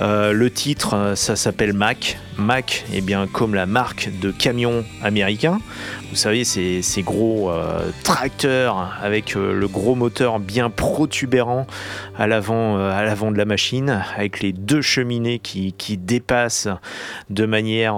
Euh, 0.00 0.32
le 0.32 0.50
titre, 0.50 0.94
euh, 0.94 1.14
ça 1.14 1.36
s'appelle 1.36 1.72
Mac. 1.72 2.18
Mac, 2.38 2.84
eh 2.92 3.00
bien, 3.00 3.26
comme 3.26 3.54
la 3.54 3.66
marque 3.66 4.10
de 4.20 4.30
camions 4.30 4.84
américains. 5.02 5.58
Vous 6.10 6.16
savez, 6.16 6.44
ces, 6.44 6.82
ces 6.82 7.02
gros 7.02 7.50
euh, 7.50 7.90
tracteurs 8.04 8.92
avec 9.02 9.36
euh, 9.36 9.52
le 9.52 9.66
gros 9.66 9.94
moteur 9.94 10.38
bien 10.38 10.70
protubérant 10.70 11.66
à 12.16 12.26
l'avant 12.26 12.78
euh, 12.78 12.92
à 12.92 13.02
l'avant 13.02 13.32
de 13.32 13.38
la 13.38 13.44
machine, 13.44 14.04
avec 14.16 14.40
les 14.40 14.52
deux 14.52 14.82
cheminées 14.82 15.38
qui, 15.38 15.72
qui 15.72 15.96
dépassent 15.96 16.68
de 17.30 17.46
manière 17.46 17.96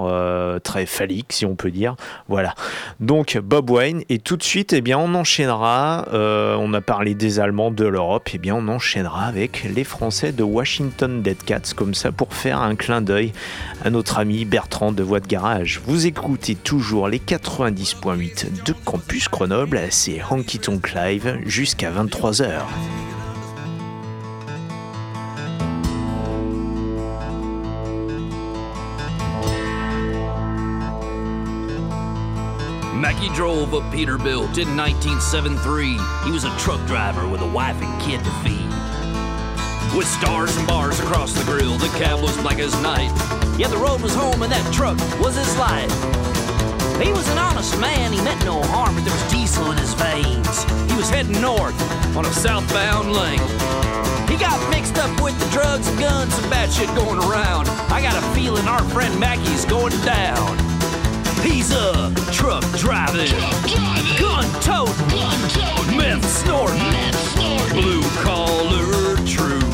très 0.63 0.85
phallique, 0.85 1.33
si 1.33 1.45
on 1.45 1.55
peut 1.55 1.71
dire. 1.71 1.95
Voilà. 2.27 2.55
Donc 2.99 3.37
Bob 3.37 3.69
Wayne, 3.69 4.01
et 4.09 4.19
tout 4.19 4.37
de 4.37 4.43
suite, 4.43 4.73
eh 4.73 4.81
bien, 4.81 4.97
on 4.97 5.13
enchaînera. 5.13 6.07
on 6.11 6.73
a 6.73 6.81
parlé 6.81 7.13
des 7.13 7.39
Allemands, 7.39 7.71
de 7.71 7.85
l'Europe, 7.85 8.29
eh 8.33 8.37
bien, 8.37 8.55
on 8.55 8.67
enchaînera 8.67 9.25
avec 9.25 9.63
les 9.63 9.83
Français 9.83 10.31
de 10.31 10.43
Washington 10.43 11.21
Dead 11.21 11.43
Cats, 11.43 11.73
comme 11.75 11.93
ça, 11.93 12.11
pour 12.11 12.33
faire 12.33 12.61
un 12.61 12.75
clin 12.75 13.01
d'œil 13.01 13.31
à 13.83 13.89
notre 13.89 14.19
ami 14.19 14.26
Bertrand 14.27 14.91
de 14.91 15.03
Voix 15.03 15.19
de 15.19 15.27
Garage. 15.27 15.81
Vous 15.85 16.05
écoutez 16.05 16.55
toujours 16.55 17.07
les 17.07 17.19
90.8 17.19 18.63
de 18.65 18.73
Campus 18.83 19.29
Grenoble, 19.29 19.79
c'est 19.89 20.21
Honky 20.29 20.59
Tonk 20.59 20.93
Live 20.93 21.39
jusqu'à 21.45 21.91
23h. 21.91 22.63
Mackie 32.93 33.29
drove 33.29 33.73
up 33.73 33.83
Peterbilt 33.93 34.57
in 34.57 34.75
1973. 34.75 35.97
He 36.25 36.31
was 36.31 36.43
a 36.43 36.57
truck 36.57 36.85
driver 36.85 37.27
with 37.27 37.41
a 37.41 37.47
wife 37.47 37.81
and 37.81 38.01
kid 38.01 38.19
to 38.23 38.31
feed. 38.43 38.86
With 39.95 40.07
stars 40.07 40.55
and 40.57 40.67
bars 40.67 40.99
across 40.99 41.33
the 41.33 41.43
grill, 41.43 41.77
the 41.77 41.87
cab 41.97 42.21
was 42.21 42.35
black 42.37 42.59
as 42.59 42.73
night. 42.81 43.11
Yeah, 43.57 43.67
the 43.67 43.77
road 43.77 44.01
was 44.01 44.13
home 44.13 44.41
and 44.43 44.51
that 44.51 44.73
truck 44.73 44.97
was 45.19 45.35
his 45.35 45.57
life. 45.57 45.91
He 47.01 47.11
was 47.11 47.27
an 47.29 47.37
honest 47.37 47.79
man, 47.79 48.11
he 48.11 48.21
meant 48.21 48.43
no 48.45 48.61
harm, 48.61 48.95
but 48.95 49.05
there 49.05 49.13
was 49.13 49.31
diesel 49.31 49.71
in 49.71 49.77
his 49.77 49.93
veins. 49.93 50.63
He 50.89 50.97
was 50.97 51.09
heading 51.09 51.39
north 51.41 51.77
on 52.15 52.25
a 52.25 52.33
southbound 52.33 53.13
lane. 53.13 53.41
He 54.29 54.35
got 54.37 54.57
mixed 54.69 54.97
up 54.97 55.09
with 55.21 55.37
the 55.39 55.49
drugs 55.51 55.87
and 55.87 55.99
guns, 55.99 56.37
and 56.37 56.49
bad 56.49 56.71
shit 56.71 56.87
going 56.95 57.19
around. 57.19 57.69
I 57.89 58.01
got 58.01 58.17
a 58.17 58.25
feeling 58.35 58.67
our 58.67 58.83
friend 58.89 59.17
Mackie's 59.19 59.65
going 59.65 59.97
down. 60.01 60.57
He's 61.41 61.71
a 61.71 62.13
truck 62.33 62.65
driving, 62.77 63.31
gun 64.19 64.45
toting, 64.61 65.97
meth 65.97 66.25
snorting, 66.25 66.81
blue 67.73 68.03
collar 68.21 69.15
true 69.25 69.66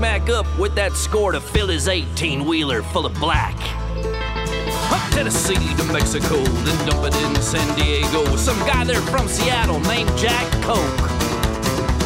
Mac 0.00 0.30
up 0.30 0.46
with 0.58 0.76
that 0.76 0.92
score 0.92 1.32
to 1.32 1.40
fill 1.40 1.66
his 1.66 1.88
18 1.88 2.44
wheeler 2.44 2.82
full 2.82 3.04
of 3.04 3.14
black. 3.14 3.56
Up 4.92 5.02
Tennessee 5.10 5.74
to 5.74 5.84
Mexico, 5.92 6.36
then 6.44 6.86
dump 6.86 7.04
it 7.04 7.16
in 7.16 7.34
San 7.42 7.76
Diego. 7.76 8.36
Some 8.36 8.58
guy 8.60 8.84
there 8.84 9.00
from 9.00 9.26
Seattle 9.26 9.80
named 9.80 10.10
Jack 10.16 10.46
Coke. 10.62 10.78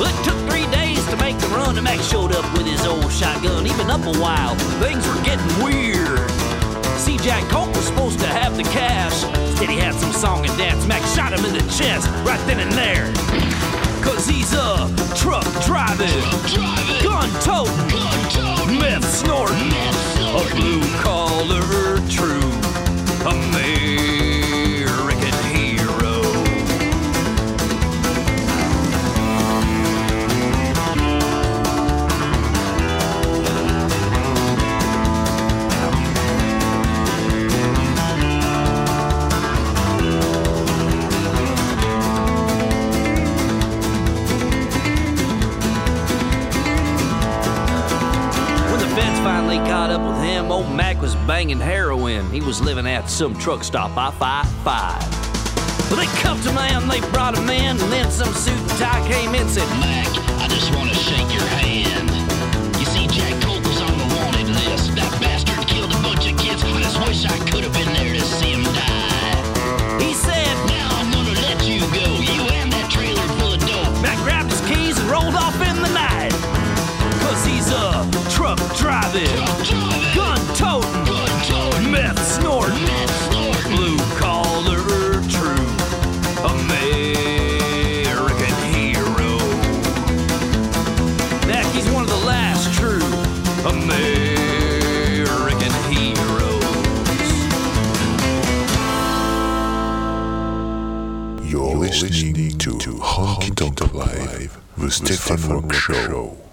Well, 0.01 0.09
it 0.09 0.25
took 0.25 0.39
three 0.49 0.67
days 0.73 1.05
to 1.09 1.17
make 1.19 1.37
the 1.39 1.49
run, 1.49 1.77
and 1.77 1.85
Mac 1.85 2.01
showed 2.01 2.33
up 2.33 2.51
with 2.57 2.67
his 2.67 2.87
old 2.87 3.13
shotgun. 3.13 3.67
He'd 3.67 3.75
up 3.75 4.07
a 4.07 4.19
while, 4.19 4.55
things 4.81 5.07
were 5.07 5.23
getting 5.23 5.63
weird. 5.63 6.31
See, 6.97 7.19
Jack 7.19 7.45
Coke 7.51 7.75
was 7.75 7.85
supposed 7.85 8.21
to 8.21 8.27
have 8.27 8.57
the 8.57 8.65
cash. 8.65 9.23
Instead, 9.25 9.69
he 9.69 9.77
had 9.77 9.95
some 9.95 10.13
song 10.13 10.47
and 10.47 10.57
dance. 10.57 10.87
Mac 10.87 11.03
shot 11.15 11.39
him 11.39 11.45
in 11.45 11.53
the 11.53 11.71
chest 11.71 12.09
right 12.25 12.41
then 12.47 12.61
and 12.61 12.73
there. 12.73 13.82
Cause 14.03 14.27
he's 14.27 14.53
a 14.53 14.89
truck 15.17 15.47
driving, 15.65 16.09
gun 17.03 17.31
toting, 17.41 18.79
meth 18.79 19.05
snorting, 19.05 19.73
a 20.21 20.43
blue 20.55 20.83
collar 21.01 21.99
true 22.09 22.53
American 23.25 24.42
old 50.53 50.71
Mac 50.71 51.01
was 51.01 51.15
banging 51.25 51.59
heroin. 51.59 52.29
He 52.31 52.43
was 52.43 52.61
living 52.61 52.87
at 52.87 53.09
some 53.09 53.35
truck 53.39 53.65
stop, 53.65 53.97
I 53.97 54.11
55. 54.11 55.89
Well, 55.89 55.99
they 55.99 56.13
cuffed 56.21 56.45
him 56.45 56.59
and 56.59 56.91
they 56.91 57.01
brought 57.11 57.37
him 57.37 57.49
in, 57.49 57.81
and 57.81 57.93
then 57.93 58.11
some 58.11 58.33
suit 58.35 58.59
and 58.61 58.71
tie 58.77 59.01
came 59.09 59.35
in 59.35 59.43
and 59.43 59.51
said, 59.51 59.67
Mac, 59.81 60.09
I 60.45 60.49
just 60.49 60.69
want 60.77 60.91
to 60.91 60.95
shake 60.95 61.33
your 61.33 61.49
hand. 61.57 62.11
You 62.77 62.85
see, 62.85 63.07
Jack 63.09 63.33
Coke 63.41 63.65
was 63.65 63.81
on 63.81 63.97
the 63.97 64.09
wanted 64.21 64.49
list. 64.53 64.95
That 64.95 65.09
bastard 65.21 65.67
killed 65.67 65.91
a 65.91 66.01
bunch 66.05 66.29
of 66.31 66.37
kids. 66.37 66.63
I 66.63 66.69
just 66.85 67.01
wish 67.01 67.25
I 67.25 67.39
could 67.49 67.65
have 67.65 67.73
been 67.73 67.89
there 67.97 68.13
to 68.13 68.21
see 68.21 68.53
him 68.53 68.65
die. 68.77 70.05
He 70.05 70.13
said, 70.13 70.53
Now 70.69 70.89
I'm 71.01 71.09
gonna 71.17 71.33
let 71.49 71.65
you 71.65 71.81
go. 71.97 72.07
You 72.21 72.45
and 72.61 72.69
that 72.77 72.93
trailer 72.93 73.25
full 73.41 73.57
of 73.57 73.61
dope. 73.65 73.93
Mac 74.05 74.21
grabbed 74.21 74.53
his 74.53 74.61
keys 74.69 75.01
and 75.01 75.09
rolled 75.09 75.35
off 75.35 75.57
in 75.65 75.81
the 75.81 75.93
night. 75.97 76.37
Cause 77.25 77.41
he's 77.49 77.73
a 77.73 78.05
truck 78.37 78.61
driving, 78.77 79.62
Live, 105.01 105.09
the 105.09 105.17
Stefan 105.17 105.63
Rock 105.63 105.73
Show. 105.73 106.52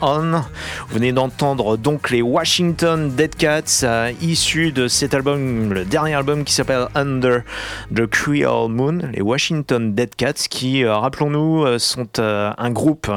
On. 0.00 0.32
Vous 0.32 0.94
venez 0.94 1.12
d'entendre 1.12 1.76
donc 1.76 2.10
les 2.10 2.22
Washington 2.22 3.10
Dead 3.10 3.34
Cats, 3.34 3.80
euh, 3.82 4.12
issus 4.20 4.72
de 4.72 4.88
cet 4.88 5.14
album, 5.14 5.72
le 5.72 5.84
dernier 5.84 6.14
album 6.14 6.44
qui 6.44 6.52
s'appelle 6.52 6.88
Under 6.94 7.42
the 7.94 8.06
Creole 8.06 8.70
Moon. 8.70 8.98
Les 9.12 9.22
Washington 9.22 9.94
Dead 9.94 10.14
Cats, 10.14 10.48
qui, 10.50 10.84
euh, 10.84 10.96
rappelons-nous, 10.96 11.64
euh, 11.64 11.78
sont 11.78 12.20
un 12.20 12.70
groupe 12.70 13.10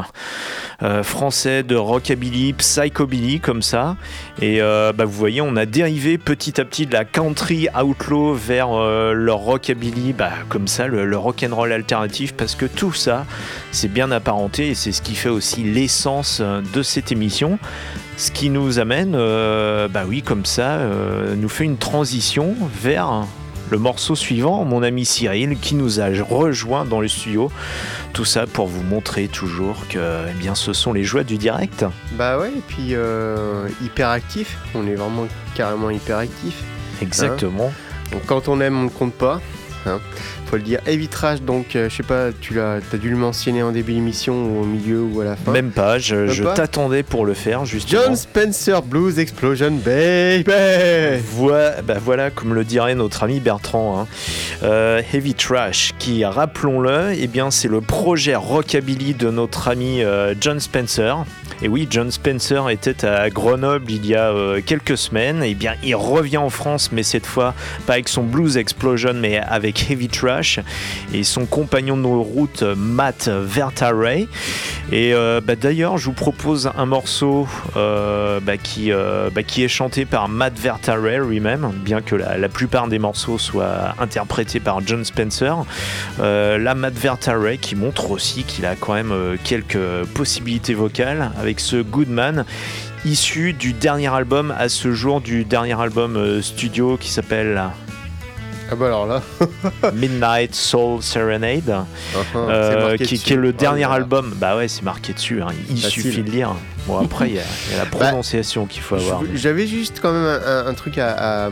euh, 0.84 1.02
français 1.02 1.64
de 1.64 1.76
rockabilly, 1.76 2.54
psychobilly, 2.54 3.40
comme 3.40 3.62
ça. 3.62 3.96
Et 4.42 4.62
euh, 4.62 4.92
bah, 4.92 5.06
vous 5.06 5.14
voyez, 5.14 5.42
on 5.42 5.56
a 5.56 5.66
dérivé 5.66 6.18
petit 6.18 6.60
à 6.60 6.66
petit 6.66 6.86
de 6.86 6.94
la 6.94 7.06
country 7.06 7.68
outlaw 7.82 8.34
vers 8.34 8.70
euh, 8.72 9.14
le 9.14 9.32
rockabilly, 9.32 10.14
bah, 10.14 10.32
comme 10.50 10.68
ça, 10.68 10.88
le, 10.88 11.06
le 11.06 11.18
rock'n'roll 11.18 11.72
alternatif, 11.72 12.34
parce 12.34 12.56
que 12.56 12.66
tout 12.66 12.94
ça, 12.94 13.26
c'est 13.72 13.92
bien 13.92 14.12
apparenté 14.12 14.70
et 14.70 14.76
c'est 14.76 14.92
ce 14.92 15.02
qui 15.02 15.16
fait 15.16 15.30
aussi 15.30 15.64
l'essence 15.64 16.42
de 16.42 16.84
cette 16.84 17.12
émission. 17.12 17.60
Ce 18.18 18.32
qui 18.32 18.50
nous 18.50 18.80
amène, 18.80 19.14
bah 19.14 20.04
oui, 20.08 20.22
comme 20.22 20.46
ça, 20.46 20.80
nous 21.36 21.50
fait 21.50 21.64
une 21.64 21.78
transition 21.78 22.56
vers 22.82 23.26
le 23.72 23.78
morceau 23.78 24.16
suivant, 24.16 24.66
mon 24.66 24.84
ami 24.84 25.06
Cyril, 25.06 25.58
qui 25.60 25.76
nous 25.76 26.00
a 26.00 26.06
rejoint 26.30 26.86
dans 26.86 27.02
le 27.02 27.08
studio. 27.08 27.52
Tout 28.14 28.26
ça 28.26 28.46
pour 28.46 28.68
vous 28.68 28.84
montrer 28.84 29.28
toujours 29.28 29.88
que 29.88 30.26
eh 30.30 30.34
bien, 30.34 30.54
ce 30.56 30.74
sont 30.74 30.94
les 30.94 31.04
joies 31.04 31.24
du 31.24 31.38
direct. 31.38 31.86
Bah 32.14 32.38
ouais, 32.38 32.50
et 32.50 32.62
puis 32.68 32.90
euh, 32.92 33.68
hyper 33.84 34.10
actif. 34.10 34.58
On 34.76 34.86
est 34.86 34.96
vraiment 34.96 35.28
carrément 35.56 35.90
hyper 35.90 36.18
actif. 36.18 36.56
Exactement. 37.02 37.72
Donc 38.12 38.22
quand 38.28 38.48
on 38.48 38.62
aime, 38.62 38.78
on 38.78 38.84
ne 38.84 38.90
compte 38.90 39.14
pas. 39.14 39.42
hein. 39.88 40.00
Faut 40.54 40.58
le 40.58 40.62
dire. 40.66 40.82
Évitrage, 40.86 41.42
donc 41.42 41.76
euh, 41.76 41.90
je 41.90 41.96
sais 41.96 42.04
pas, 42.04 42.28
tu 42.40 42.54
l'as, 42.54 42.76
as 42.76 42.98
dû 42.98 43.10
le 43.10 43.18
mentionner 43.18 43.64
en 43.64 43.72
début 43.72 43.94
d'émission 43.94 44.36
ou 44.36 44.62
au 44.62 44.66
milieu 44.66 45.02
ou 45.02 45.20
à 45.22 45.24
la 45.24 45.36
fin. 45.36 45.52
Même 45.52 45.72
pas, 45.72 45.98
je, 45.98 46.16
Même 46.16 46.28
je 46.30 46.44
pas 46.44 46.54
t'attendais 46.54 47.02
pour 47.02 47.26
le 47.26 47.34
faire, 47.34 47.66
justement. 47.66 48.04
John 48.04 48.16
Spencer 48.16 48.84
Blues 48.84 49.18
Explosion, 49.18 49.72
baby. 49.72 50.44
Voilà, 51.32 51.82
bah 51.82 51.96
voilà, 52.00 52.30
comme 52.30 52.54
le 52.54 52.64
dirait 52.64 52.94
notre 52.94 53.24
ami 53.24 53.40
Bertrand, 53.40 54.02
hein. 54.02 54.08
Euh, 54.62 55.02
Heavy 55.12 55.34
Trash, 55.34 55.94
qui, 55.98 56.24
rappelons-le, 56.24 57.14
eh 57.18 57.26
bien, 57.26 57.50
c'est 57.50 57.68
le 57.68 57.82
projet 57.82 58.36
rockabilly 58.36 59.16
de 59.16 59.32
notre 59.32 59.70
ami 59.70 60.04
euh, 60.04 60.36
John 60.40 60.60
Spencer. 60.60 61.26
Et 61.64 61.70
oui, 61.70 61.88
John 61.90 62.12
Spencer 62.12 62.70
était 62.70 63.06
à 63.06 63.30
Grenoble 63.30 63.90
il 63.90 64.06
y 64.06 64.16
a 64.16 64.32
euh, 64.32 64.60
quelques 64.64 64.98
semaines. 64.98 65.42
Et 65.42 65.54
bien, 65.56 65.76
il 65.82 65.96
revient 65.96 66.36
en 66.36 66.50
France, 66.50 66.92
mais 66.92 67.04
cette 67.04 67.26
fois 67.26 67.54
pas 67.88 67.94
avec 67.94 68.10
son 68.10 68.24
Blues 68.24 68.58
Explosion, 68.58 69.14
mais 69.14 69.38
avec 69.38 69.90
Heavy 69.90 70.10
Trash 70.10 70.60
et 71.14 71.24
son 71.24 71.46
compagnon 71.46 71.96
de 71.96 72.02
nos 72.02 72.22
routes, 72.22 72.64
Matt 72.64 73.30
Vertaray. 73.30 74.28
Et 74.92 75.14
euh, 75.14 75.40
bah, 75.42 75.56
d'ailleurs, 75.56 75.98
je 75.98 76.08
vous 76.08 76.12
propose 76.12 76.70
un 76.78 76.86
morceau 76.86 77.48
euh, 77.78 78.42
bah, 78.42 78.58
qui, 78.58 78.92
bah, 78.92 79.44
qui 79.44 79.64
est 79.64 79.70
chanté 79.70 80.04
par 80.04 80.28
Matt 80.28 80.60
Vertaray 80.60 81.20
lui-même, 81.20 81.72
bien 81.74 82.02
que 82.02 82.18
la, 82.18 82.50
plupart 82.50 82.90
des 82.90 83.00
morceaux 83.00 83.38
soient 83.38 83.96
interprétés 84.02 84.60
par 84.60 84.86
John 84.86 85.06
Spencer. 85.06 85.56
Là, 86.20 86.76
Matt 86.76 86.96
Vertaray 86.96 87.58
qui 87.58 87.78
montre 87.78 88.12
aussi 88.12 88.44
qu'il 88.44 88.66
a 88.66 88.76
quand 88.76 88.96
même 88.96 89.14
quelques 89.46 90.04
possibilités 90.14 90.74
vocales 90.74 91.32
avec 91.40 91.53
ce 91.60 91.78
Goodman 91.82 92.46
issu 93.06 93.54
du 93.54 93.74
dernier 93.74 94.08
album 94.14 94.54
à 94.58 94.70
ce 94.70 94.92
jour 94.94 95.22
du 95.22 95.44
dernier 95.46 95.80
album 95.80 96.16
euh, 96.16 96.42
studio 96.42 96.98
qui 96.98 97.10
s'appelle 97.10 97.62
Ah 98.72 98.76
bah 98.76 98.88
alors 98.88 99.06
là. 99.06 99.22
Midnight 99.94 100.56
Soul 100.56 101.02
Serenade, 101.04 101.86
Uh-huh, 102.16 102.38
euh, 102.38 102.72
c'est 102.72 102.80
marqué 102.88 103.06
qui, 103.18 103.34
est 103.34 103.36
le 103.36 103.50
Oh 103.50 103.52
dernier 103.60 103.82
là. 103.82 103.92
album. 103.92 104.34
Bah 104.38 104.56
ouais, 104.56 104.68
c'est 104.68 104.84
marqué 104.84 105.14
dessus. 105.14 105.42
hein. 105.42 105.48
Il 105.70 105.80
Facile. 105.82 106.02
suffit 106.04 106.22
de 106.24 106.32
lire. 106.32 106.56
Bon 106.88 107.00
après, 107.00 107.30
il 107.30 107.36
y, 107.36 107.40
a 107.40 107.42
y 107.42 107.76
a 107.76 107.78
la 107.78 107.86
Bah, 107.92 107.98
prononciation 107.98 108.66
qu'il 108.66 108.82
faut 108.82 108.96
avoir. 108.96 109.22
J'avais 109.36 109.68
juste 109.68 110.00
quand 110.02 110.12
même 110.14 110.40
un, 110.46 110.74
truc 110.74 110.98
à, 110.98 111.46
à, 111.46 111.50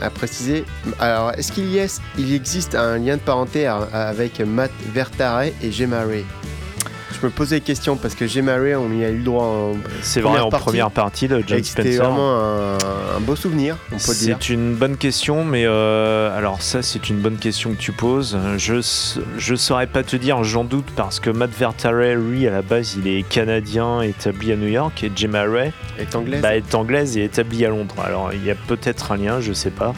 à 0.00 0.10
préciser. 0.10 0.64
Alors, 1.00 1.32
est-ce 1.36 1.52
qu'il 1.52 1.68
y 1.68 1.78
est, 1.78 2.00
il 2.18 2.32
existe 2.34 2.74
un 2.74 2.98
lien 2.98 3.16
de 3.16 3.20
parenté 3.22 3.66
à- 3.66 3.76
avec 3.92 4.40
Matt 4.40 4.70
Vertare 4.94 5.42
et 5.44 5.70
Gemma 5.72 6.02
Ray 6.04 6.24
Je 7.22 7.28
me 7.28 7.30
posais 7.30 7.56
la 7.56 7.60
question 7.60 7.94
parce 7.94 8.16
que 8.16 8.26
Gemma 8.26 8.56
Ray, 8.56 8.74
on 8.74 8.92
y 8.92 9.04
a 9.04 9.10
eu 9.10 9.18
le 9.18 9.22
droit 9.22 9.44
en 9.44 9.72
C'est 10.00 10.20
vrai 10.20 10.40
en 10.40 10.48
première 10.48 10.90
partie 10.90 11.28
de 11.28 11.36
John 11.46 11.60
que 11.60 11.64
C'était 11.66 11.92
Spencer. 11.92 12.04
vraiment 12.04 12.36
un, 12.40 12.78
un 13.16 13.20
beau 13.20 13.36
souvenir, 13.36 13.76
on 13.92 13.96
peut 13.96 14.12
dire. 14.12 14.36
C'est 14.40 14.48
une 14.48 14.74
bonne 14.74 14.96
question, 14.96 15.44
mais 15.44 15.62
euh, 15.64 16.36
alors 16.36 16.60
ça 16.62 16.82
c'est 16.82 17.08
une 17.10 17.18
bonne 17.20 17.36
question 17.36 17.70
que 17.70 17.76
tu 17.78 17.92
poses. 17.92 18.36
Je 18.56 18.80
je 19.38 19.54
saurais 19.54 19.86
pas 19.86 20.02
te 20.02 20.16
dire, 20.16 20.42
j'en 20.42 20.64
doute 20.64 20.88
parce 20.96 21.20
que 21.20 21.30
Matt 21.30 21.52
Vertaray, 21.56 22.16
lui 22.16 22.48
à 22.48 22.50
la 22.50 22.62
base 22.62 22.96
il 22.98 23.06
est 23.06 23.22
canadien, 23.22 24.00
établi 24.00 24.50
à 24.50 24.56
New 24.56 24.66
York, 24.66 25.04
et 25.04 25.12
Gemma 25.14 25.44
Ray 25.44 25.70
est 26.00 26.16
anglaise. 26.16 26.42
bah, 26.42 26.56
est 26.56 26.74
anglaise 26.74 27.16
et 27.16 27.22
établie 27.22 27.64
à 27.64 27.68
Londres. 27.68 27.94
Alors 28.04 28.32
il 28.32 28.44
y 28.44 28.50
a 28.50 28.56
peut-être 28.56 29.12
un 29.12 29.16
lien, 29.16 29.40
je 29.40 29.52
sais 29.52 29.70
pas. 29.70 29.94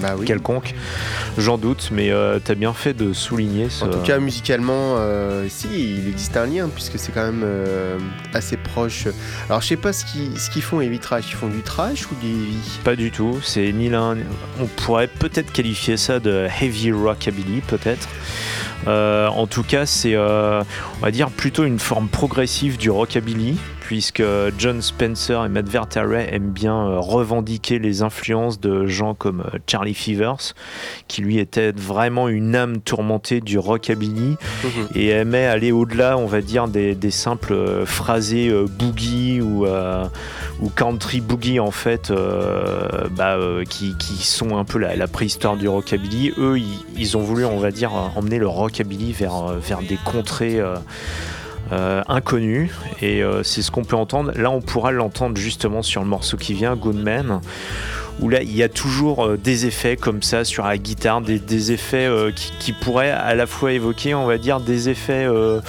Bah 0.00 0.14
oui. 0.18 0.26
Quelconque, 0.26 0.74
j'en 1.38 1.58
doute, 1.58 1.90
mais 1.92 2.10
euh, 2.10 2.38
t'as 2.42 2.54
bien 2.54 2.72
fait 2.72 2.94
de 2.94 3.12
souligner 3.12 3.68
ce. 3.68 3.84
En 3.84 3.88
tout 3.88 4.00
cas, 4.00 4.18
musicalement, 4.18 4.96
euh, 4.98 5.46
si, 5.48 5.68
il 5.98 6.08
existe 6.08 6.36
un 6.36 6.46
lien 6.46 6.68
puisque 6.68 6.98
c'est 6.98 7.12
quand 7.12 7.24
même 7.24 7.42
euh, 7.44 7.98
assez 8.32 8.56
proche. 8.56 9.06
Alors, 9.48 9.60
je 9.60 9.68
sais 9.68 9.76
pas 9.76 9.92
ce 9.92 10.04
qu'ils 10.04 10.38
ce 10.38 10.50
font, 10.60 10.78
les 10.78 10.88
vitrages. 10.88 11.24
Ils 11.28 11.36
font 11.36 11.48
du 11.48 11.62
trash 11.62 12.06
ou 12.10 12.14
du 12.20 12.28
heavy 12.28 12.80
Pas 12.84 12.96
du 12.96 13.10
tout, 13.10 13.38
c'est 13.42 13.72
ni 13.72 13.88
l'un. 13.88 14.16
On 14.60 14.66
pourrait 14.66 15.08
peut-être 15.08 15.52
qualifier 15.52 15.96
ça 15.96 16.20
de 16.20 16.46
heavy 16.60 16.92
rockabilly, 16.92 17.60
peut-être. 17.60 18.08
En 18.86 19.46
tout 19.46 19.62
cas, 19.62 19.86
c'est, 19.86 20.16
on 20.16 20.64
va 21.02 21.10
dire, 21.10 21.30
plutôt 21.30 21.64
une 21.64 21.78
forme 21.78 22.08
progressive 22.08 22.76
du 22.76 22.90
rockabilly, 22.90 23.56
puisque 23.84 24.22
John 24.58 24.80
Spencer 24.80 25.44
et 25.44 25.48
Matt 25.50 25.68
Vertaray 25.68 26.26
aiment 26.32 26.50
bien 26.50 26.74
euh, 26.74 27.00
revendiquer 27.00 27.78
les 27.78 28.00
influences 28.00 28.58
de 28.58 28.86
gens 28.86 29.12
comme 29.12 29.42
euh, 29.42 29.58
Charlie 29.66 29.92
Fevers, 29.92 30.54
qui 31.06 31.20
lui 31.20 31.38
était 31.38 31.70
vraiment 31.72 32.28
une 32.28 32.56
âme 32.56 32.80
tourmentée 32.80 33.42
du 33.42 33.58
rockabilly 33.58 34.36
et 34.94 35.10
aimait 35.10 35.44
aller 35.44 35.70
au-delà, 35.70 36.16
on 36.16 36.24
va 36.24 36.40
dire, 36.40 36.66
des, 36.66 36.94
des 36.94 37.10
simples 37.10 37.52
euh, 37.52 37.84
phrasés 37.84 38.50
boogie 38.78 39.42
ou, 39.42 39.66
euh, 39.66 40.06
ou 40.60 40.70
country 40.70 41.20
boogie 41.20 41.60
en 41.60 41.70
fait, 41.70 42.10
euh, 42.10 42.88
bah, 43.10 43.36
euh, 43.36 43.64
qui, 43.64 43.94
qui 43.98 44.24
sont 44.24 44.56
un 44.56 44.64
peu 44.64 44.78
la, 44.78 44.96
la 44.96 45.06
préhistoire 45.08 45.58
du 45.58 45.68
rockabilly. 45.68 46.32
Eux, 46.38 46.58
ils, 46.58 46.84
ils 46.96 47.18
ont 47.18 47.22
voulu, 47.22 47.44
on 47.44 47.58
va 47.58 47.70
dire, 47.70 47.92
emmener 48.16 48.38
le 48.38 48.48
rockabilly 48.48 49.12
vers, 49.12 49.48
vers 49.58 49.82
des 49.82 49.98
contrées. 50.06 50.58
Euh, 51.72 52.02
inconnues 52.08 52.70
et 53.00 53.22
euh, 53.22 53.42
c'est 53.42 53.62
ce 53.62 53.70
qu'on 53.70 53.84
peut 53.84 53.96
entendre. 53.96 54.32
Là 54.36 54.50
on 54.50 54.60
pourra 54.60 54.92
l'entendre 54.92 55.36
justement 55.36 55.82
sur 55.82 56.02
le 56.02 56.08
morceau 56.08 56.36
qui 56.36 56.54
vient 56.54 56.76
Goodman 56.76 57.40
où 58.20 58.28
là 58.28 58.42
il 58.42 58.54
y 58.54 58.62
a 58.62 58.68
toujours 58.68 59.24
euh, 59.26 59.36
des 59.36 59.66
effets 59.66 59.96
comme 59.96 60.22
ça 60.22 60.44
sur 60.44 60.64
la 60.64 60.78
guitare, 60.78 61.20
des, 61.20 61.38
des 61.38 61.72
effets 61.72 62.06
euh, 62.06 62.30
qui, 62.30 62.52
qui 62.60 62.72
pourraient 62.72 63.10
à 63.10 63.34
la 63.34 63.46
fois 63.46 63.72
évoquer, 63.72 64.14
on 64.14 64.26
va 64.26 64.38
dire, 64.38 64.60
des 64.60 64.88
effets 64.88 65.24
euh, 65.26 65.60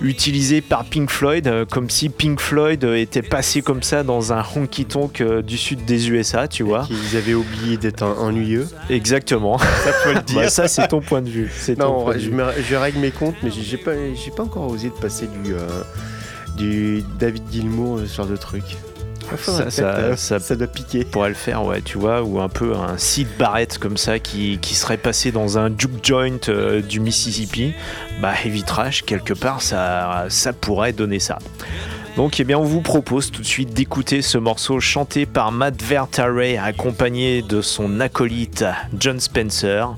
utilisés 0.00 0.60
par 0.62 0.84
Pink 0.84 1.10
Floyd, 1.10 1.46
euh, 1.46 1.64
comme 1.64 1.90
si 1.90 2.08
Pink 2.08 2.40
Floyd 2.40 2.82
était 2.84 3.22
passé 3.22 3.62
comme 3.62 3.82
ça 3.82 4.02
dans 4.02 4.32
un 4.32 4.42
honky 4.56 4.84
tonk 4.86 5.22
du 5.42 5.58
sud 5.58 5.84
des 5.84 6.08
USA, 6.10 6.48
tu 6.48 6.62
vois. 6.62 6.84
Qu'ils 6.86 7.16
avaient 7.16 7.34
oublié 7.34 7.76
d'être 7.76 8.02
en- 8.02 8.18
ennuyeux. 8.18 8.66
Exactement. 8.90 9.58
Ça 9.58 9.92
faut 9.92 10.12
le 10.14 10.20
dire. 10.26 10.40
Bah, 10.42 10.48
ça 10.48 10.68
c'est 10.68 10.88
ton 10.88 11.00
point 11.00 11.20
de 11.22 11.28
vue. 11.28 11.50
Non, 11.78 12.10
je, 12.12 12.18
vue. 12.18 12.30
me- 12.32 12.52
je 12.68 12.74
règle 12.74 12.98
mes 13.00 13.10
comptes, 13.10 13.36
mais 13.42 13.50
j'ai 13.50 13.76
pas, 13.76 13.92
pas 14.36 14.42
encore 14.44 14.70
osé 14.70 14.88
de 14.88 14.94
passer 14.94 15.28
du, 15.44 15.52
du 16.56 17.02
David 17.18 17.42
Gilmour, 17.52 18.00
ce 18.06 18.14
genre 18.16 18.26
de 18.26 18.36
truc. 18.36 18.64
Ça, 19.38 19.70
ça, 19.70 19.82
euh, 19.82 20.16
ça, 20.16 20.56
doit 20.56 20.66
piquer. 20.66 21.04
pourrait 21.04 21.28
le 21.28 21.34
faire, 21.34 21.64
ouais, 21.64 21.80
tu 21.80 21.98
vois, 21.98 22.22
ou 22.22 22.40
un 22.40 22.48
peu 22.48 22.74
un 22.74 22.98
Sid 22.98 23.28
Barrett 23.38 23.78
comme 23.78 23.96
ça 23.96 24.18
qui, 24.18 24.58
qui 24.58 24.74
serait 24.74 24.96
passé 24.96 25.32
dans 25.32 25.58
un 25.58 25.68
juke 25.76 26.04
joint 26.04 26.38
euh, 26.48 26.80
du 26.80 27.00
Mississippi. 27.00 27.72
Bah, 28.20 28.32
Heavy 28.44 28.62
Trash, 28.62 29.02
quelque 29.02 29.34
part, 29.34 29.62
ça, 29.62 30.26
ça 30.28 30.52
pourrait 30.52 30.92
donner 30.92 31.18
ça. 31.18 31.38
Donc, 32.16 32.40
eh 32.40 32.44
bien, 32.44 32.58
on 32.58 32.64
vous 32.64 32.82
propose 32.82 33.30
tout 33.30 33.40
de 33.40 33.46
suite 33.46 33.72
d'écouter 33.72 34.20
ce 34.20 34.36
morceau 34.36 34.80
chanté 34.80 35.24
par 35.24 35.50
Matt 35.50 35.82
Vertaray, 35.82 36.58
accompagné 36.58 37.40
de 37.40 37.62
son 37.62 38.00
acolyte 38.00 38.66
John 38.98 39.18
Spencer. 39.18 39.94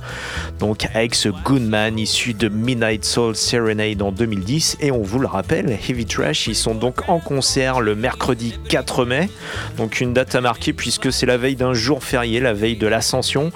Donc, 0.61 0.87
avec 0.95 1.17
ce 1.17 1.29
Goodman 1.29 1.99
issu 1.99 2.33
de 2.33 2.49
Midnight 2.49 3.05
Soul 3.05 3.35
Serenade 3.35 4.01
en 4.01 4.13
2010. 4.13 4.77
Et 4.81 4.93
on 4.93 5.03
vous 5.03 5.19
le 5.19 5.27
rappelle, 5.27 5.71
Heavy 5.71 6.07
Trash, 6.07 6.47
ils 6.47 6.55
sont 6.55 6.77
donc 6.77 7.09
en 7.09 7.19
concert 7.19 7.81
le 7.81 7.97
mercredi 7.97 8.55
4 8.69 9.05
mai. 9.05 9.29
Donc, 9.77 10.01
une 10.01 10.13
date 10.13 10.37
à 10.37 10.41
marquer 10.41 10.73
puisque 10.73 11.13
c'est 11.13 11.27
la 11.27 11.37
veille 11.37 11.57
d'un 11.57 11.75
jour 11.75 12.05
férié, 12.05 12.39
la 12.39 12.55
veille 12.55 12.77
de 12.77 12.87
l'Ascension. 12.87 13.51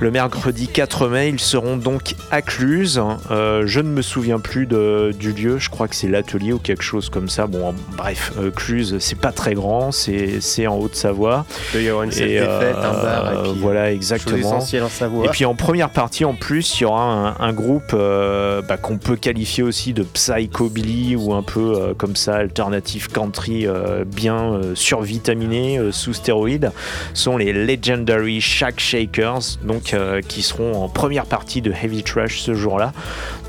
Le 0.00 0.10
mercredi 0.10 0.68
4 0.68 1.08
mai. 1.08 1.28
Ils 1.28 1.40
seront 1.40 1.76
donc 1.76 2.14
à 2.30 2.42
Cluse. 2.42 3.00
Euh, 3.30 3.62
je 3.66 3.80
ne 3.80 3.88
me 3.88 4.02
souviens 4.02 4.38
plus 4.38 4.66
de- 4.66 5.12
du 5.18 5.32
lieu, 5.32 5.58
je 5.58 5.68
crois 5.70 5.88
que 5.88 5.94
c'est 5.96 6.08
l'atelier 6.08 6.52
ou 6.52 6.58
quelque 6.58 6.82
chose 6.82 7.08
comme 7.10 7.28
ça. 7.28 7.46
Bon, 7.46 7.74
bref, 7.96 8.32
euh, 8.38 8.50
Cluse, 8.50 8.96
c'est 9.00 9.18
pas 9.18 9.32
très 9.32 9.54
grand, 9.54 9.90
c'est 9.92 10.66
en 10.66 10.76
Haute-Savoie. 10.78 11.44
Il 11.48 11.72
peut 11.72 11.82
y 11.82 11.88
avoir 11.88 12.04
une 12.04 12.12
salle 12.12 12.28
Et, 12.28 12.34
des 12.40 12.46
fêtes, 12.46 12.76
un 12.76 12.92
bar, 12.92 13.32
et 13.32 13.36
euh, 13.36 13.42
puis, 13.52 13.60
voilà, 13.60 13.92
exactement. 13.92 14.56
en 14.56 14.60
Savoie. 14.88 15.24
Et 15.26 15.28
puis 15.28 15.44
en 15.44 15.54
première 15.54 15.90
partie, 15.90 16.24
en 16.24 16.34
plus, 16.34 16.78
il 16.78 16.82
y 16.82 16.86
aura 16.86 17.02
un, 17.02 17.36
un 17.40 17.52
groupe 17.52 17.92
euh, 17.94 18.62
bah, 18.62 18.76
qu'on 18.76 18.98
peut 18.98 19.16
qualifier 19.16 19.62
aussi 19.62 19.92
de 19.92 20.02
psychobilly 20.02 21.16
ou 21.16 21.34
un 21.34 21.42
peu 21.42 21.74
euh, 21.76 21.94
comme 21.94 22.16
ça, 22.16 22.36
alternative 22.36 23.08
country, 23.08 23.66
euh, 23.66 24.04
bien 24.04 24.52
euh, 24.54 24.74
survitaminé, 24.74 25.78
euh, 25.78 25.92
sous 25.92 26.12
stéroïdes, 26.12 26.70
sont 27.14 27.36
les 27.36 27.52
Legendary 27.52 28.40
Shack 28.40 28.78
Shakers, 28.80 29.58
donc 29.64 29.87
euh, 29.94 30.20
qui 30.20 30.42
seront 30.42 30.82
en 30.82 30.88
première 30.88 31.26
partie 31.26 31.62
de 31.62 31.72
Heavy 31.72 32.02
Trash 32.02 32.40
ce 32.40 32.54
jour-là. 32.54 32.92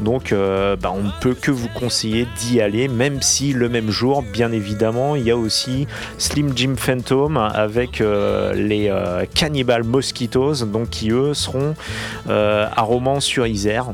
Donc 0.02 0.32
euh, 0.32 0.76
bah, 0.76 0.94
on 0.96 1.04
ne 1.04 1.12
peut 1.22 1.34
que 1.34 1.52
vous 1.52 1.68
conseiller 1.70 2.28
d'y 2.38 2.62
aller, 2.62 2.88
même 2.88 3.22
si 3.22 3.54
le 3.54 3.70
même 3.70 3.90
jour, 3.90 4.24
bien 4.24 4.52
évidemment, 4.52 5.16
il 5.16 5.24
y 5.24 5.32
a 5.32 5.38
aussi 5.38 5.88
Slim 6.18 6.54
Jim 6.56 6.76
Phantom 6.78 7.38
avec 7.38 8.02
euh, 8.02 8.54
les 8.54 8.92
Cannibal 9.34 9.84
Mosquitoes, 9.84 10.66
donc 10.66 10.90
qui 10.90 11.12
eux 11.12 11.34
seront 11.34 11.76
à 12.28 12.82
Romans-sur-Isère. 12.82 13.92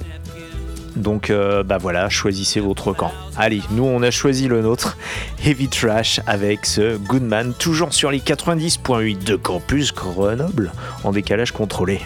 Donc 0.95 1.29
euh, 1.29 1.63
bah 1.63 1.77
voilà, 1.77 2.09
choisissez 2.09 2.59
votre 2.59 2.93
camp. 2.93 3.11
Allez, 3.35 3.61
nous 3.71 3.83
on 3.83 4.01
a 4.01 4.11
choisi 4.11 4.47
le 4.47 4.61
nôtre, 4.61 4.97
Heavy 5.45 5.67
Trash 5.67 6.21
avec 6.25 6.65
ce 6.65 6.97
Goodman, 6.97 7.53
toujours 7.53 7.93
sur 7.93 8.11
les 8.11 8.19
90.8 8.19 9.23
de 9.23 9.35
Campus 9.35 9.93
Grenoble, 9.93 10.71
en 11.03 11.11
décalage 11.11 11.51
contrôlé. 11.51 12.01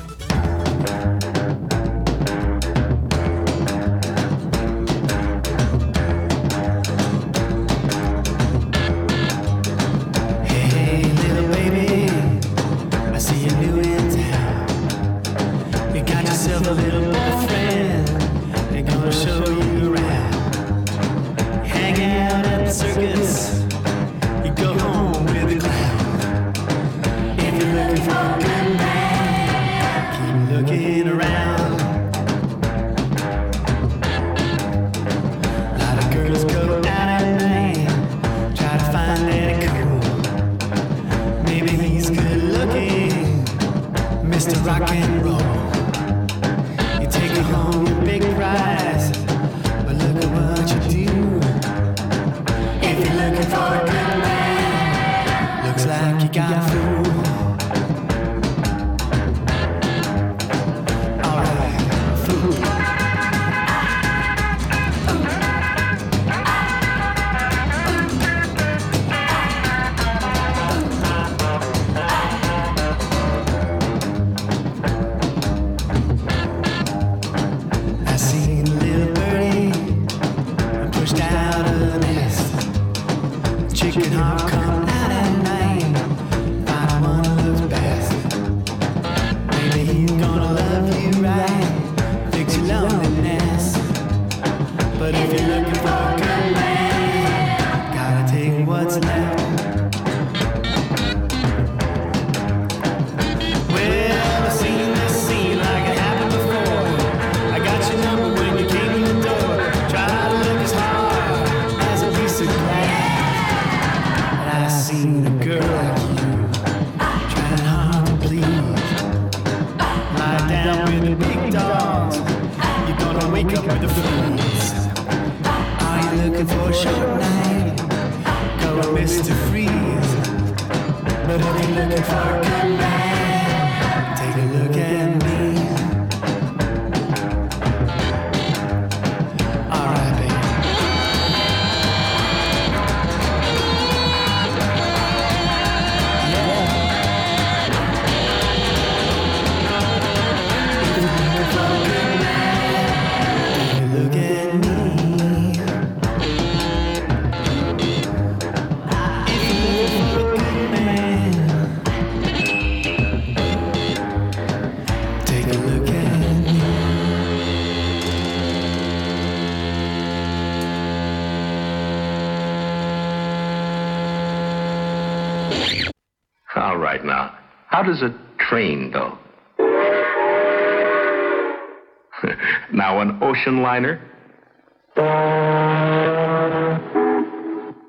How 177.80 177.86
does 177.86 178.02
a 178.02 178.14
train 178.38 178.92
go? 178.92 179.18
now 182.74 183.00
an 183.00 183.18
ocean 183.22 183.62
liner? 183.62 184.02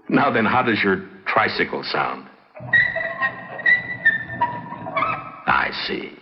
Now 0.09 0.31
then, 0.33 0.45
how 0.45 0.63
does 0.63 0.81
your 0.85 1.09
tricycle 1.27 1.83
sound? 1.83 2.29
I 5.49 5.71
see. 5.89 6.13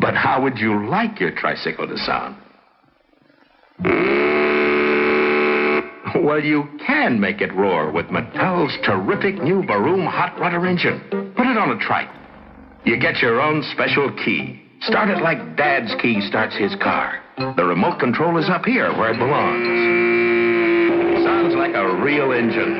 But 0.00 0.16
how 0.16 0.42
would 0.42 0.58
you 0.58 0.88
like 0.88 1.20
your 1.20 1.30
tricycle 1.30 1.86
to 1.86 1.96
sound? 1.98 2.34
Well, 6.24 6.42
you 6.42 6.64
can 6.84 7.20
make 7.20 7.40
it 7.40 7.54
roar 7.54 7.92
with 7.92 8.06
Mattel's 8.06 8.76
terrific 8.84 9.40
new 9.40 9.64
Baroom 9.64 10.06
hot 10.06 10.36
rudder 10.40 10.66
engine. 10.66 11.00
Put 11.36 11.46
it 11.46 11.56
on 11.56 11.70
a 11.70 11.78
trike. 11.78 12.08
You 12.86 12.96
get 12.96 13.18
your 13.18 13.40
own 13.40 13.64
special 13.72 14.12
key. 14.24 14.62
Start 14.82 15.10
it 15.10 15.20
like 15.20 15.56
Dad's 15.56 15.92
key 16.00 16.20
starts 16.28 16.54
his 16.56 16.72
car. 16.76 17.20
The 17.36 17.64
remote 17.64 17.98
control 17.98 18.38
is 18.38 18.48
up 18.48 18.64
here 18.64 18.92
where 18.96 19.10
it 19.10 19.18
belongs. 19.18 19.66
Sounds 21.24 21.54
like 21.56 21.74
a 21.74 21.96
real 22.00 22.30
engine. 22.30 22.76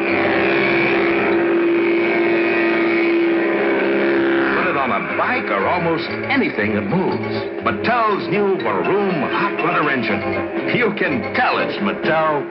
Put 4.54 4.66
it 4.70 4.76
on 4.78 4.94
a 4.94 5.18
bike 5.18 5.50
or 5.50 5.66
almost 5.66 6.09
anything 6.30 6.76
that 6.76 6.86
moves. 6.86 7.66
Mattel's 7.66 8.28
new 8.30 8.62
Baroom 8.62 9.26
hot 9.26 9.59
rudder 9.59 9.90
engine. 9.90 10.22
You 10.78 10.94
can 10.96 11.34
tell 11.34 11.59
it's 11.59 11.76
Mattel. 11.82 12.46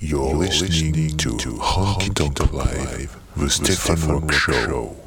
You're 0.00 0.34
listening 0.34 1.16
to 1.18 1.28
Honky 1.60 2.12
Tonk 2.12 2.52
Live, 2.52 3.16
the 3.36 3.48
Stefan 3.48 4.08
Rock 4.08 4.32
Show. 4.32 5.01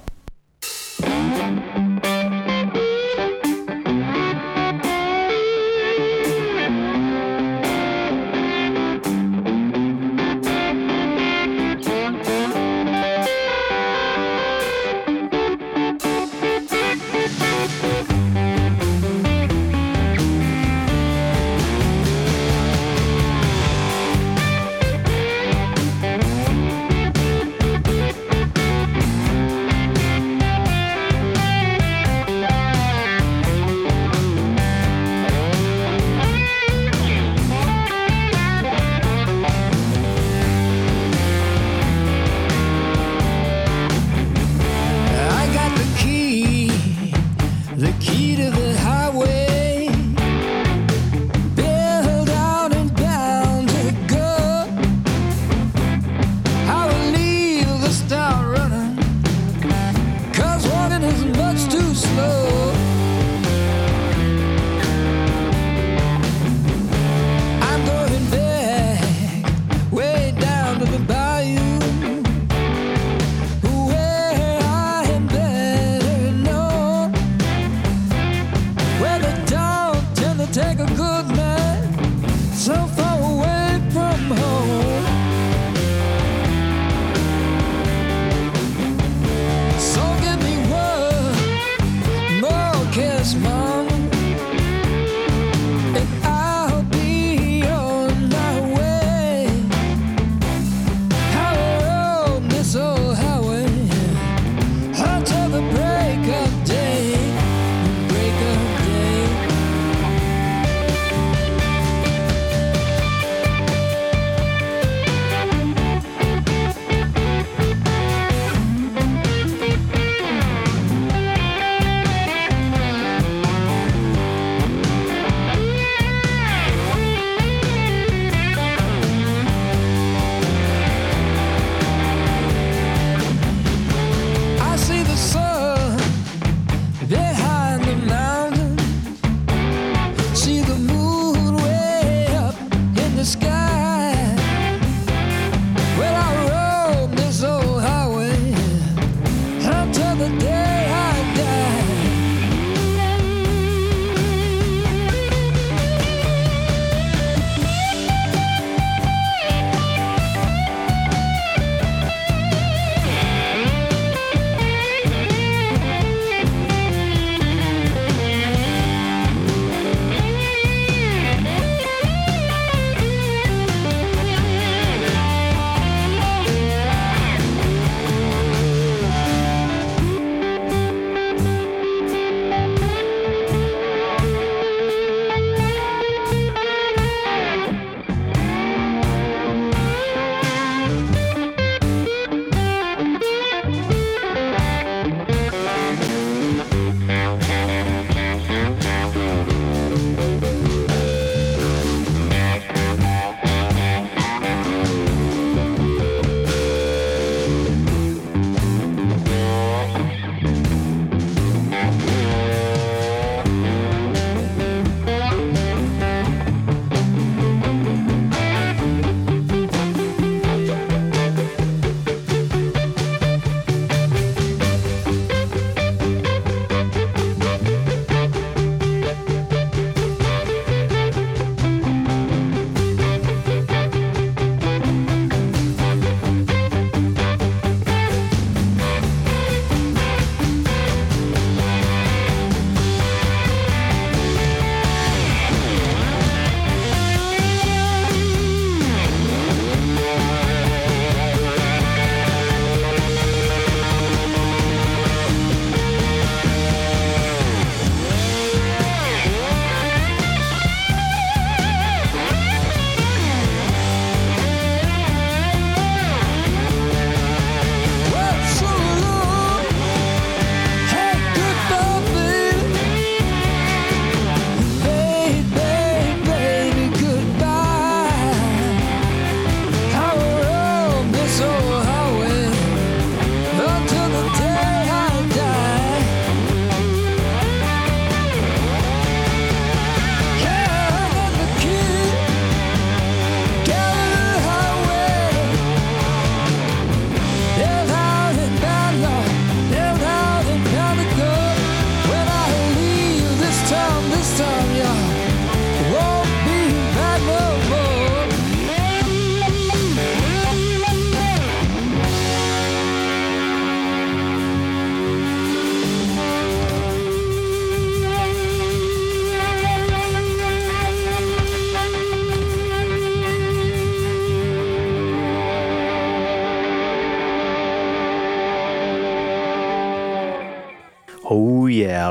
beat 48.25 48.39
of 48.39 48.57
it. 48.57 48.64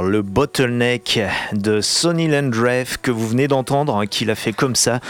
Le 0.07 0.23
bottleneck 0.23 1.21
de 1.53 1.81
Sonny 1.81 2.29
Landreth 2.29 2.99
que 3.01 3.11
vous 3.11 3.27
venez 3.27 3.49
d'entendre, 3.49 3.97
hein, 3.97 4.07
qu'il 4.07 4.31
a 4.31 4.35
fait 4.35 4.53
comme 4.53 4.75
ça, 4.75 5.01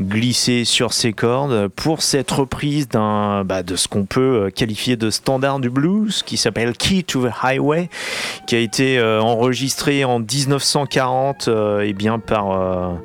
glisser 0.00 0.64
sur 0.64 0.92
ses 0.92 1.12
cordes 1.12 1.68
pour 1.68 2.02
cette 2.02 2.30
reprise 2.30 2.88
d'un, 2.88 3.44
bah, 3.44 3.62
de 3.62 3.76
ce 3.76 3.88
qu'on 3.88 4.04
peut 4.04 4.46
euh, 4.46 4.50
qualifier 4.50 4.96
de 4.96 5.10
standard 5.10 5.60
du 5.60 5.70
blues 5.70 6.22
qui 6.22 6.36
s'appelle 6.36 6.76
Key 6.76 7.02
to 7.02 7.26
the 7.26 7.32
Highway, 7.42 7.88
qui 8.46 8.56
a 8.56 8.58
été 8.58 8.98
euh, 8.98 9.20
enregistré 9.20 10.04
en 10.04 10.18
1940 10.18 11.48
euh, 11.48 11.80
et 11.80 11.92
bien 11.92 12.18
par 12.18 12.98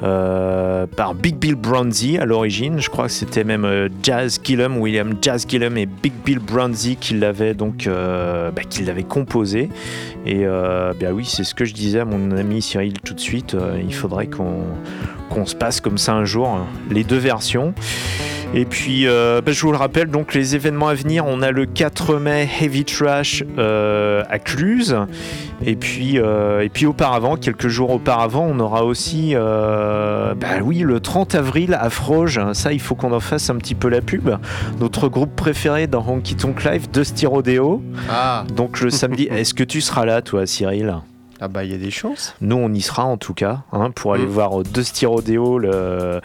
par 0.00 1.14
Big 1.14 1.36
Bill 1.36 1.54
Bronzy 1.54 2.18
à 2.18 2.24
l'origine. 2.24 2.80
Je 2.80 2.90
crois 2.90 3.06
que 3.06 3.12
c'était 3.12 3.44
même 3.44 3.64
euh, 3.64 3.88
Jazz 4.02 4.40
Gillum, 4.42 4.78
William 4.78 5.14
Jazz 5.20 5.46
Gillum 5.48 5.76
et 5.76 5.86
Big 5.86 6.12
Bill 6.24 6.38
Bronzy 6.38 6.96
qui 6.96 7.14
l'avaient 7.14 7.54
donc 7.54 7.86
euh, 7.86 8.50
bah, 8.50 8.62
qui 8.68 8.82
l'avaient 8.82 9.02
composé. 9.02 9.68
Et 10.24 10.46
euh, 10.46 10.92
bah 11.00 11.08
oui, 11.12 11.24
c'est 11.24 11.44
ce 11.44 11.54
que 11.54 11.64
je 11.64 11.74
disais 11.74 12.00
à 12.00 12.04
mon 12.04 12.32
ami 12.36 12.62
Cyril 12.62 12.94
tout 13.00 13.14
de 13.14 13.20
suite. 13.20 13.54
euh, 13.54 13.80
il 13.82 13.94
faudrait 13.94 14.26
qu'on 14.26 14.62
qu'on 15.28 15.46
se 15.46 15.54
passe 15.54 15.80
comme 15.80 15.98
ça 15.98 16.12
un 16.14 16.24
jour, 16.24 16.48
hein, 16.48 16.66
les 16.90 17.04
deux 17.04 17.18
versions. 17.18 17.74
Et 18.54 18.64
puis, 18.64 19.06
euh, 19.06 19.40
bah, 19.44 19.52
je 19.52 19.60
vous 19.60 19.72
le 19.72 19.76
rappelle, 19.76 20.08
donc 20.08 20.32
les 20.32 20.54
événements 20.54 20.88
à 20.88 20.94
venir, 20.94 21.24
on 21.26 21.42
a 21.42 21.50
le 21.50 21.66
4 21.66 22.16
mai 22.16 22.48
Heavy 22.60 22.84
Trash 22.84 23.44
euh, 23.58 24.22
à 24.30 24.38
Cluse. 24.38 24.96
Et 25.64 25.74
puis, 25.74 26.18
euh, 26.18 26.60
et 26.60 26.68
puis 26.68 26.86
auparavant, 26.86 27.36
quelques 27.36 27.68
jours 27.68 27.90
auparavant, 27.90 28.46
on 28.48 28.58
aura 28.60 28.84
aussi, 28.84 29.34
bah 29.34 30.36
oui, 30.62 30.78
le 30.78 31.00
30 31.00 31.34
avril 31.34 31.76
à 31.78 31.90
Froge. 31.90 32.40
Ça, 32.52 32.72
il 32.72 32.80
faut 32.80 32.94
qu'on 32.94 33.12
en 33.12 33.20
fasse 33.20 33.50
un 33.50 33.56
petit 33.56 33.74
peu 33.74 33.88
la 33.88 34.00
pub. 34.00 34.30
Notre 34.80 35.08
groupe 35.08 35.34
préféré 35.34 35.86
dans 35.86 36.04
Honky 36.06 36.36
Tonk 36.36 36.64
Live, 36.64 36.90
Dusty 36.90 37.26
Rodeo. 37.26 37.82
Ah. 38.10 38.44
Donc 38.54 38.80
le 38.80 38.90
samedi, 38.90 39.24
est-ce 39.30 39.54
que 39.54 39.64
tu 39.64 39.80
seras 39.80 40.04
là, 40.04 40.22
toi, 40.22 40.46
Cyril? 40.46 40.96
Ah 41.40 41.48
bah 41.48 41.64
il 41.64 41.70
y 41.70 41.74
a 41.74 41.78
des 41.78 41.90
chances. 41.90 42.34
nous, 42.40 42.56
on 42.56 42.72
y 42.72 42.80
sera 42.80 43.04
en 43.04 43.16
tout 43.18 43.34
cas 43.34 43.60
hein, 43.72 43.90
pour 43.90 44.14
aller 44.14 44.24
Mm. 44.24 44.30
voir 44.30 44.62
Dusty 44.62 45.04
Rodeo 45.06 45.58
le, 45.58 46.20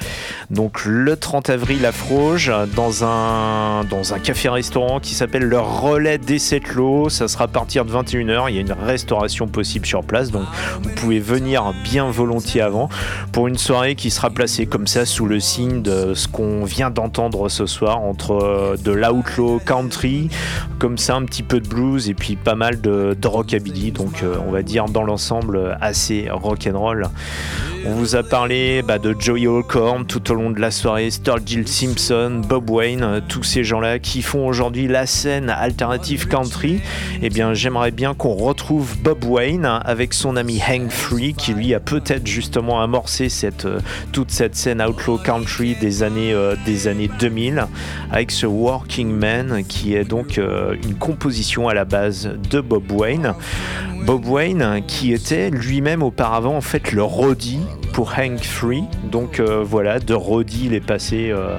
donc 0.49 0.86
le 0.86 1.18
30 1.18 1.49
avril 1.49 1.86
à 1.86 1.91
Froge 1.91 2.51
dans 2.76 3.03
un, 3.03 3.84
dans 3.89 4.14
un 4.14 4.20
café-restaurant 4.20 4.99
qui 5.01 5.14
s'appelle 5.14 5.43
le 5.43 5.59
Relais 5.59 6.18
des 6.18 6.39
Sept 6.39 6.74
Lots. 6.76 7.09
Ça 7.09 7.28
sera 7.28 7.43
à 7.43 7.47
partir 7.47 7.84
de 7.84 7.91
21h. 7.91 8.45
Il 8.49 8.55
y 8.55 8.57
a 8.57 8.62
une 8.62 8.72
restauration 8.72 9.47
possible 9.47 9.86
sur 9.86 10.03
place 10.03 10.32
donc 10.32 10.43
vous 10.82 10.89
pouvez 10.91 11.20
venir 11.20 11.74
bien 11.84 12.09
volontiers 12.09 12.62
avant 12.62 12.88
pour 13.34 13.47
une 13.47 13.57
soirée 13.57 13.95
qui 13.95 14.12
sera 14.12 14.30
placée 14.30 14.66
comme 14.66 14.88
ça 14.88 15.05
sous 15.05 15.26
le 15.26 15.39
signe 15.39 15.82
de 15.82 16.14
ce 16.14 16.28
qu'on 16.30 16.64
vient 16.64 16.89
d'entendre 16.89 17.49
ce 17.49 17.66
soir 17.66 17.99
entre 17.99 18.32
euh, 18.32 18.78
de 18.78 18.91
l'outlaw 18.91 19.59
country, 19.66 20.30
comme 20.80 20.97
ça 20.97 21.16
un 21.16 21.26
petit 21.26 21.43
peu 21.43 21.59
de 21.59 21.68
blues 21.68 22.09
et 22.09 22.14
puis 22.14 22.36
pas 22.38 22.55
mal 22.55 22.80
de, 22.82 23.16
de 23.20 23.28
rockabilly. 23.28 23.91
Donc 23.91 24.24
euh, 24.24 24.36
on 24.47 24.51
va 24.51 24.62
dire 24.62 24.86
dans 24.86 25.01
l'ensemble 25.04 25.78
assez 25.82 26.28
rock'n'roll. 26.30 27.08
On 27.84 27.94
vous 27.94 28.16
a 28.16 28.22
parlé 28.22 28.84
bah, 28.84 29.00
de 29.00 29.16
Joey 29.18 29.48
Holcorn 29.48 30.06
tout 30.06 30.32
au 30.32 30.36
long 30.36 30.52
de 30.52 30.60
la 30.60 30.70
soirée, 30.70 31.10
Sturgill 31.10 31.68
Simpson, 31.68 32.42
Bob 32.48 32.70
Wayne, 32.70 33.02
euh, 33.02 33.20
tous 33.28 33.42
ces 33.42 33.64
gens-là 33.64 33.98
qui 33.98 34.22
font 34.22 34.46
aujourd'hui 34.46 34.88
la 34.88 35.08
scène 35.08 35.50
alternative 35.50 36.28
country. 36.28 36.80
Eh 37.24 37.30
bien, 37.30 37.56
j'aimerais 37.56 37.90
bien 37.90 38.14
qu'on 38.14 38.36
retrouve 38.36 38.96
Bob 39.00 39.24
Wayne 39.26 39.66
avec 39.66 40.14
son 40.14 40.36
ami 40.36 40.62
Hank 40.62 40.92
Free 40.92 41.34
qui 41.34 41.56
lui 41.56 41.74
a 41.74 41.80
peut-être 41.80 42.28
justement 42.28 42.84
amorcé 42.84 43.30
cette, 43.30 43.66
euh, 43.66 43.80
toute 44.12 44.30
cette 44.30 44.56
scène 44.56 44.80
outlaw 44.80 45.18
country 45.18 45.76
des 45.82 46.04
années, 46.04 46.34
euh, 46.34 46.56
des 46.68 46.88
années 46.88 47.10
2000 47.20 47.66
avec 48.12 48.30
ce 48.30 48.46
Working 48.46 49.10
Man 49.10 49.64
qui 49.68 49.96
est 49.96 50.06
donc 50.06 50.38
une 50.38 50.96
composition 50.96 51.68
à 51.68 51.74
la 51.74 51.86
base 51.86 52.30
de 52.50 52.62
Bob 52.62 52.92
Wayne. 52.92 53.34
Bob 54.06 54.26
Wayne 54.26 54.82
qui 54.88 55.14
était 55.14 55.50
lui-même 55.50 56.02
auparavant 56.04 56.58
en 56.58 56.62
fait 56.62 56.92
le 56.92 57.04
Roddy 57.04 57.60
pour 57.94 58.14
Hank 58.18 58.44
Free. 58.44 58.84
Donc 59.04 59.40
euh, 59.40 59.64
voilà, 59.64 60.00
de 60.00 60.14
Roddy 60.14 60.64
il 60.68 60.74
est 60.74 60.80
passé, 60.86 61.30
euh, 61.32 61.58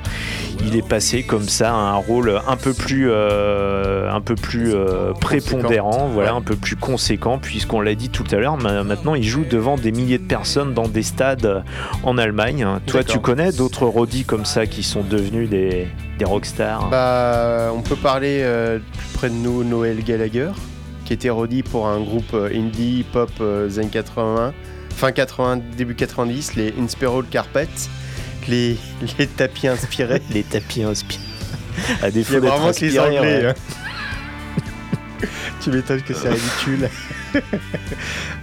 il 0.64 0.76
est 0.76 0.86
passé 0.86 1.22
comme 1.22 1.42
ça 1.48 1.70
à 1.70 1.74
un 1.76 1.94
rôle 1.96 2.40
un 2.48 2.56
peu 2.56 2.72
plus, 2.72 3.08
euh, 3.10 4.10
un 4.10 4.20
peu 4.20 4.34
plus 4.34 4.74
prépondérant, 5.20 6.08
voilà, 6.08 6.32
un 6.34 6.40
peu 6.40 6.56
plus 6.56 6.76
conséquent 6.76 7.38
puisqu'on 7.38 7.80
l'a 7.80 7.94
dit 7.94 8.08
tout 8.08 8.24
à 8.30 8.36
l'heure. 8.36 8.56
ma- 8.56 8.82
Maintenant 8.82 9.14
il 9.14 9.24
joue 9.24 9.44
devant 9.48 9.76
des 9.76 9.92
milliers 9.92 10.18
de 10.18 10.26
personnes 10.26 10.72
dans 10.74 10.88
des 10.88 11.02
stades 11.02 11.62
en 12.02 12.16
Allemagne. 12.18 12.66
Toi 12.86 13.04
tu 13.04 13.18
connais 13.18 13.52
d'autres 13.52 13.86
Roddy 13.86 14.24
comme 14.24 14.44
ça 14.44 14.66
qui 14.66 14.82
sont 14.82 15.02
devenus 15.02 15.48
des, 15.50 15.86
des 16.18 16.24
rockstars? 16.24 16.88
Bah, 16.90 17.70
on 17.76 17.80
peut 17.82 17.96
parler 17.96 18.42
plus 18.96 19.08
près 19.14 19.28
de 19.28 19.34
nous, 19.34 19.64
Noël 19.64 20.02
Gallagher, 20.02 20.50
qui 21.04 21.12
était 21.12 21.30
Roddy 21.30 21.62
pour 21.62 21.86
un 21.88 22.00
groupe 22.00 22.34
indie 22.54 23.04
pop 23.12 23.30
années 23.40 23.88
80, 23.90 24.52
fin 24.92 25.12
80, 25.12 25.60
début 25.76 25.94
90, 25.94 26.54
les 26.56 26.74
Inspiral 26.80 27.24
Carpets, 27.30 27.68
les, 28.48 28.76
les 29.18 29.26
tapis 29.26 29.68
inspirés. 29.68 30.22
les 30.30 30.42
tapis 30.42 30.82
inspirés. 30.82 31.20
À 32.02 32.10
défaut 32.10 32.34
d'être 32.34 32.52
vraiment 32.52 32.72
que 32.72 32.80
les 32.80 32.98
inspiré, 32.98 33.18
Anglais. 33.18 33.46
ouais. 33.46 33.54
tu 35.60 35.70
m'étonnes 35.70 36.02
que 36.02 36.14
c'est 36.14 36.28
ridicule. 36.30 36.88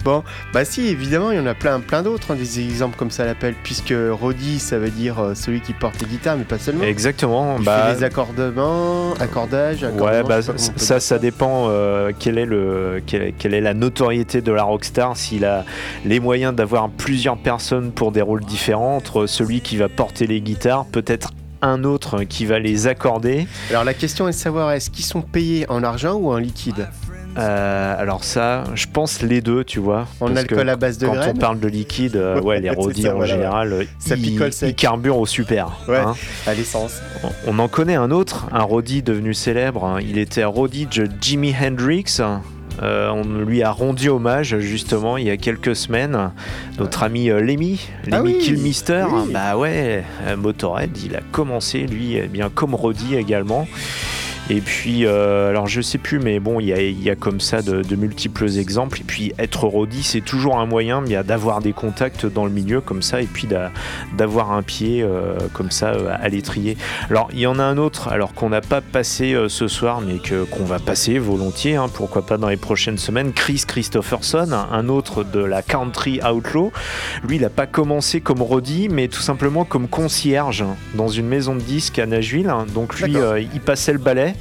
bon, 0.04 0.22
bah 0.52 0.64
si, 0.64 0.88
évidemment, 0.88 1.30
il 1.30 1.36
y 1.36 1.40
en 1.40 1.46
a 1.46 1.54
plein, 1.54 1.80
plein 1.80 2.02
d'autres, 2.02 2.32
hein, 2.32 2.36
des 2.36 2.60
exemples 2.60 2.96
comme 2.96 3.10
ça 3.10 3.24
l'appelle, 3.24 3.54
puisque 3.62 3.94
Roddy, 3.94 4.58
ça 4.58 4.78
veut 4.78 4.90
dire 4.90 5.18
euh, 5.18 5.34
celui 5.34 5.60
qui 5.60 5.72
porte 5.72 6.00
les 6.00 6.06
guitares, 6.06 6.36
mais 6.36 6.44
pas 6.44 6.58
seulement. 6.58 6.84
Exactement. 6.84 7.56
Il 7.58 7.64
bah, 7.64 7.86
fait 7.86 7.94
les 7.98 8.04
accordements, 8.04 9.14
accordages, 9.14 9.82
Ouais, 9.82 9.88
accordements, 9.88 10.28
bah, 10.28 10.40
on 10.48 10.52
peut 10.52 10.58
ça, 10.76 11.00
ça 11.00 11.18
dépend 11.18 11.66
euh, 11.68 12.12
quelle, 12.18 12.38
est 12.38 12.46
le, 12.46 13.02
quelle, 13.06 13.32
quelle 13.38 13.54
est 13.54 13.60
la 13.60 13.74
notoriété 13.74 14.40
de 14.42 14.52
la 14.52 14.62
rockstar. 14.62 15.16
S'il 15.16 15.44
a 15.44 15.64
les 16.04 16.20
moyens 16.20 16.54
d'avoir 16.54 16.90
plusieurs 16.90 17.36
personnes 17.36 17.92
pour 17.92 18.12
des 18.12 18.22
rôles 18.22 18.44
différents, 18.44 18.96
entre 18.96 19.26
celui 19.26 19.60
qui 19.60 19.76
va 19.76 19.88
porter 19.88 20.26
les 20.26 20.40
guitares, 20.40 20.86
peut-être 20.86 21.30
un 21.62 21.84
autre 21.84 22.24
qui 22.24 22.46
va 22.46 22.58
les 22.58 22.86
accorder. 22.86 23.46
Alors 23.70 23.84
la 23.84 23.94
question 23.94 24.28
est 24.28 24.32
de 24.32 24.36
savoir 24.36 24.72
est-ce 24.72 24.90
qu'ils 24.90 25.04
sont 25.04 25.22
payés 25.22 25.66
en 25.68 25.82
argent 25.82 26.14
ou 26.14 26.30
en 26.32 26.38
liquide 26.38 26.88
Euh, 27.38 27.94
alors 27.96 28.24
ça, 28.24 28.64
je 28.74 28.86
pense 28.92 29.22
les 29.22 29.40
deux, 29.40 29.62
tu 29.62 29.78
vois. 29.78 30.08
En 30.20 30.34
alcool 30.34 30.64
que 30.66 30.70
à 30.70 30.76
base 30.76 30.98
de 30.98 31.06
Quand 31.06 31.14
on 31.28 31.34
parle 31.34 31.60
de 31.60 31.68
liquide, 31.68 32.16
euh, 32.16 32.40
ouais, 32.40 32.60
les 32.60 32.70
rodis 32.70 33.02
ça, 33.02 33.12
en 33.12 33.18
voilà, 33.18 33.32
général, 33.34 33.72
ouais. 33.72 33.88
Ça 34.00 34.16
ils, 34.16 34.22
picole 34.22 34.48
ils 34.48 34.52
sec. 34.52 34.76
carburent 34.76 35.18
au 35.18 35.26
super. 35.26 35.78
Ouais, 35.86 35.98
hein. 35.98 36.14
à 36.46 36.54
l'essence. 36.54 37.00
On 37.46 37.58
en 37.60 37.68
connaît 37.68 37.94
un 37.94 38.10
autre, 38.10 38.46
un 38.52 38.62
Roddy 38.62 39.02
devenu 39.02 39.32
célèbre. 39.34 39.98
Il 40.00 40.18
était 40.18 40.44
Roddy 40.44 40.86
de 40.86 41.08
Jimi 41.20 41.54
Hendrix. 41.54 42.20
Euh, 42.82 43.10
on 43.10 43.24
lui 43.44 43.62
a 43.62 43.70
rendu 43.70 44.08
hommage 44.08 44.58
justement 44.58 45.16
il 45.18 45.26
y 45.26 45.30
a 45.30 45.36
quelques 45.36 45.76
semaines. 45.76 46.30
Notre 46.78 47.02
ami 47.02 47.30
euh, 47.30 47.40
Lemmy, 47.40 47.80
Ah 48.06 48.16
Lemmy 48.18 48.34
oui, 48.34 48.38
Kilmister, 48.38 49.04
oui. 49.10 49.30
bah 49.32 49.56
ouais, 49.56 50.04
euh, 50.26 50.36
Motorhead, 50.36 50.96
il 51.04 51.14
a 51.16 51.20
commencé 51.32 51.80
lui, 51.86 52.14
eh 52.16 52.26
bien 52.26 52.48
comme 52.48 52.74
Roddy 52.74 53.16
également. 53.16 53.66
Et 54.50 54.60
puis, 54.60 55.06
euh, 55.06 55.48
alors 55.48 55.68
je 55.68 55.80
sais 55.80 55.96
plus, 55.98 56.18
mais 56.18 56.40
bon, 56.40 56.58
il 56.58 56.66
y 56.66 56.72
a, 56.72 56.82
il 56.82 57.00
y 57.00 57.08
a 57.08 57.14
comme 57.14 57.38
ça 57.40 57.62
de, 57.62 57.82
de 57.82 57.96
multiples 57.96 58.48
exemples. 58.58 59.00
Et 59.00 59.04
puis, 59.04 59.32
être 59.38 59.64
Roddy, 59.64 60.02
c'est 60.02 60.20
toujours 60.22 60.58
un 60.58 60.66
moyen 60.66 61.00
mais 61.00 61.22
d'avoir 61.22 61.60
des 61.60 61.72
contacts 61.72 62.26
dans 62.26 62.44
le 62.44 62.50
milieu 62.50 62.80
comme 62.80 63.00
ça, 63.00 63.22
et 63.22 63.26
puis 63.26 63.46
d'a- 63.46 63.70
d'avoir 64.18 64.50
un 64.50 64.62
pied 64.62 65.02
euh, 65.04 65.38
comme 65.52 65.70
ça 65.70 65.90
euh, 65.92 66.12
à 66.20 66.28
l'étrier. 66.28 66.76
Alors, 67.10 67.28
il 67.32 67.38
y 67.38 67.46
en 67.46 67.60
a 67.60 67.62
un 67.62 67.78
autre, 67.78 68.08
alors 68.08 68.34
qu'on 68.34 68.48
n'a 68.48 68.60
pas 68.60 68.80
passé 68.80 69.34
euh, 69.34 69.48
ce 69.48 69.68
soir, 69.68 70.00
mais 70.00 70.18
que- 70.18 70.42
qu'on 70.44 70.64
va 70.64 70.80
passer 70.80 71.18
volontiers, 71.18 71.76
hein, 71.76 71.86
pourquoi 71.92 72.26
pas 72.26 72.36
dans 72.36 72.48
les 72.48 72.56
prochaines 72.56 72.98
semaines. 72.98 73.32
Chris 73.32 73.62
Christopherson, 73.66 74.48
un 74.72 74.88
autre 74.88 75.22
de 75.22 75.38
la 75.44 75.62
Country 75.62 76.20
Outlaw. 76.28 76.72
Lui, 77.26 77.36
il 77.36 77.42
n'a 77.42 77.50
pas 77.50 77.66
commencé 77.68 78.20
comme 78.20 78.42
Roddy, 78.42 78.88
mais 78.88 79.06
tout 79.06 79.20
simplement 79.22 79.64
comme 79.64 79.86
concierge 79.86 80.64
dans 80.96 81.08
une 81.08 81.26
maison 81.28 81.54
de 81.54 81.60
disques 81.60 82.00
à 82.00 82.06
Nashville. 82.06 82.52
Donc 82.74 82.98
lui, 82.98 83.14
il 83.54 83.60
passait 83.60 83.92
le 83.92 83.98
balai. 83.98 84.34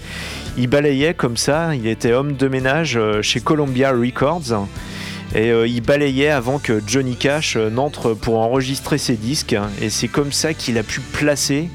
Il 0.58 0.68
balayait 0.68 1.14
comme 1.14 1.38
ça, 1.38 1.76
il 1.76 1.88
était 1.88 2.12
homme 2.12 2.34
de 2.34 2.47
ménage 2.47 2.97
euh, 2.97 3.22
chez 3.22 3.39
Columbia 3.39 3.91
Records. 3.91 4.68
Et 5.36 5.52
euh, 5.52 5.68
il 5.68 5.82
balayait 5.82 6.30
avant 6.32 6.58
que 6.58 6.82
Johnny 6.88 7.16
Cash 7.16 7.56
euh, 7.56 7.70
n'entre 7.70 8.16
pour 8.16 8.39
enregistrer 8.39 8.97
ses 8.97 9.16
disques. 9.16 9.56
Et 9.80 9.89
c'est 9.91 10.08
comme 10.08 10.32
ça 10.32 10.56
qu'il 10.56 10.78
a 10.80 10.84
pu 10.84 11.02
placer 11.02 11.70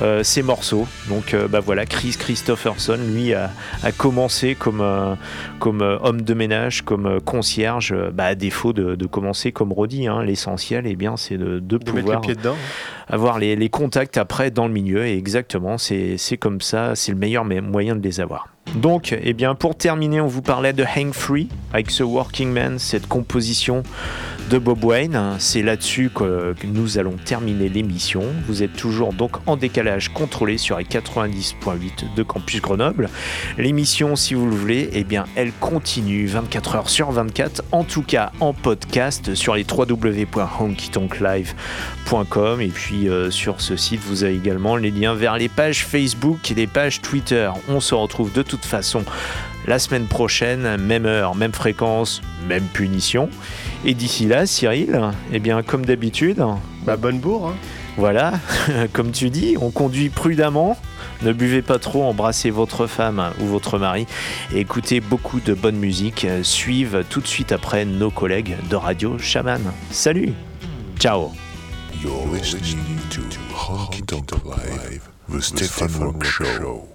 euh, 0.00 0.22
ses 0.22 0.42
morceaux. 0.42 0.86
Donc 1.08 1.34
bah 1.48 1.60
voilà, 1.60 1.86
Chris 1.86 2.16
Christopherson, 2.18 2.98
lui, 3.14 3.32
a, 3.32 3.50
a 3.82 3.92
commencé 3.92 4.54
comme, 4.54 4.84
comme 5.58 5.80
homme 5.80 6.20
de 6.20 6.34
ménage, 6.34 6.82
comme 6.82 7.18
concierge, 7.22 7.94
bah, 8.12 8.26
à 8.26 8.34
défaut 8.34 8.74
de, 8.74 8.94
de 8.94 9.06
commencer 9.06 9.52
comme 9.52 9.72
Roddy. 9.72 10.06
hein. 10.06 10.22
L'essentiel, 10.22 10.86
eh 10.86 10.94
bien, 10.94 11.16
c'est 11.16 11.38
de, 11.38 11.58
de 11.58 11.60
De 11.60 11.74
mettre 11.76 11.94
pouvoir 11.94 12.20
les 12.20 12.26
pieds 12.26 12.34
dedans. 12.36 12.56
Avoir 13.10 13.38
les, 13.38 13.68
contacts 13.68 14.16
après 14.16 14.50
dans 14.50 14.66
le 14.66 14.72
milieu. 14.72 15.06
Et 15.06 15.16
exactement, 15.16 15.76
c'est 15.78 16.18
comme 16.38 16.60
ça, 16.60 16.94
c'est 16.94 17.12
le 17.12 17.18
meilleur 17.18 17.44
me- 17.44 17.60
moyen 17.60 17.96
de 17.96 18.02
les 18.02 18.20
avoir. 18.20 18.48
Donc, 18.76 19.16
eh 19.22 19.32
bien, 19.32 19.54
pour 19.54 19.76
terminer, 19.76 20.20
on 20.20 20.26
vous 20.26 20.42
parlait 20.42 20.74
de 20.74 20.84
Hang 20.84 21.12
Free 21.14 21.48
avec 21.72 21.90
ce 21.90 22.02
Working 22.02 22.52
Man, 22.52 22.78
cette 22.78 23.06
composition 23.06 23.82
de 24.50 24.58
Bob 24.58 24.84
Wayne. 24.84 25.18
C'est 25.38 25.62
là-dessus 25.62 26.10
que 26.14 26.54
nous 26.64 26.98
allons 26.98 27.16
terminer 27.24 27.70
l'émission. 27.70 28.22
Vous 28.46 28.62
êtes 28.62 28.74
toujours 28.74 29.14
donc 29.14 29.36
en 29.46 29.56
décalage 29.56 30.10
contrôlé 30.10 30.58
sur 30.58 30.76
les 30.78 30.84
90.8 30.84 32.14
de 32.14 32.22
Campus 32.22 32.60
Grenoble. 32.60 33.08
L'émission, 33.56 34.16
si 34.16 34.34
vous 34.34 34.44
le 34.46 34.54
voulez, 34.54 34.90
eh 34.92 35.04
bien, 35.04 35.24
elle 35.34 35.52
continue 35.52 36.26
24 36.26 36.74
heures 36.76 36.90
sur 36.90 37.10
24, 37.10 37.64
en 37.72 37.84
tout 37.84 38.02
cas 38.02 38.32
en 38.40 38.52
podcast 38.52 39.34
sur 39.34 39.54
les 39.54 39.64
www.honkytonklive.com 39.70 42.60
et 42.60 42.68
puis 42.68 42.97
euh, 43.06 43.30
sur 43.30 43.60
ce 43.60 43.76
site, 43.76 44.00
vous 44.00 44.24
avez 44.24 44.34
également 44.34 44.76
les 44.76 44.90
liens 44.90 45.14
vers 45.14 45.36
les 45.36 45.48
pages 45.48 45.84
Facebook 45.84 46.50
et 46.50 46.54
les 46.54 46.66
pages 46.66 47.00
Twitter. 47.00 47.50
On 47.68 47.80
se 47.80 47.94
retrouve 47.94 48.32
de 48.32 48.42
toute 48.42 48.64
façon 48.64 49.04
la 49.66 49.78
semaine 49.78 50.06
prochaine, 50.06 50.76
même 50.78 51.04
heure, 51.06 51.34
même 51.34 51.52
fréquence, 51.52 52.22
même 52.48 52.64
punition. 52.64 53.28
Et 53.84 53.92
d'ici 53.94 54.24
là, 54.26 54.46
Cyril, 54.46 54.98
eh 55.32 55.38
bien, 55.38 55.62
comme 55.62 55.84
d'habitude, 55.84 56.42
Bah, 56.84 56.96
bonne 56.96 57.18
bourre. 57.20 57.48
hein. 57.48 57.54
voilà, 57.98 58.32
comme 58.94 59.12
tu 59.12 59.28
dis, 59.28 59.56
on 59.60 59.70
conduit 59.70 60.08
prudemment. 60.08 60.76
Ne 61.22 61.32
buvez 61.32 61.62
pas 61.62 61.78
trop, 61.80 62.04
embrassez 62.04 62.48
votre 62.50 62.86
femme 62.86 63.30
ou 63.40 63.46
votre 63.46 63.76
mari 63.78 64.06
et 64.54 64.60
écoutez 64.60 65.00
beaucoup 65.00 65.40
de 65.40 65.52
bonne 65.52 65.76
musique. 65.76 66.24
Suivent 66.42 67.02
tout 67.10 67.20
de 67.20 67.26
suite 67.26 67.50
après 67.50 67.84
nos 67.84 68.10
collègues 68.10 68.56
de 68.70 68.76
Radio 68.76 69.18
Shaman. 69.18 69.60
Salut 69.90 70.32
Ciao 71.00 71.47
You're 72.00 72.26
listening 72.26 72.96
to 73.10 73.22
Honky 73.50 74.06
Tonk 74.06 74.44
Live 74.44 75.08
The 75.28 75.42
Stefan 75.42 76.00
Rock 76.00 76.22
Show. 76.24 76.88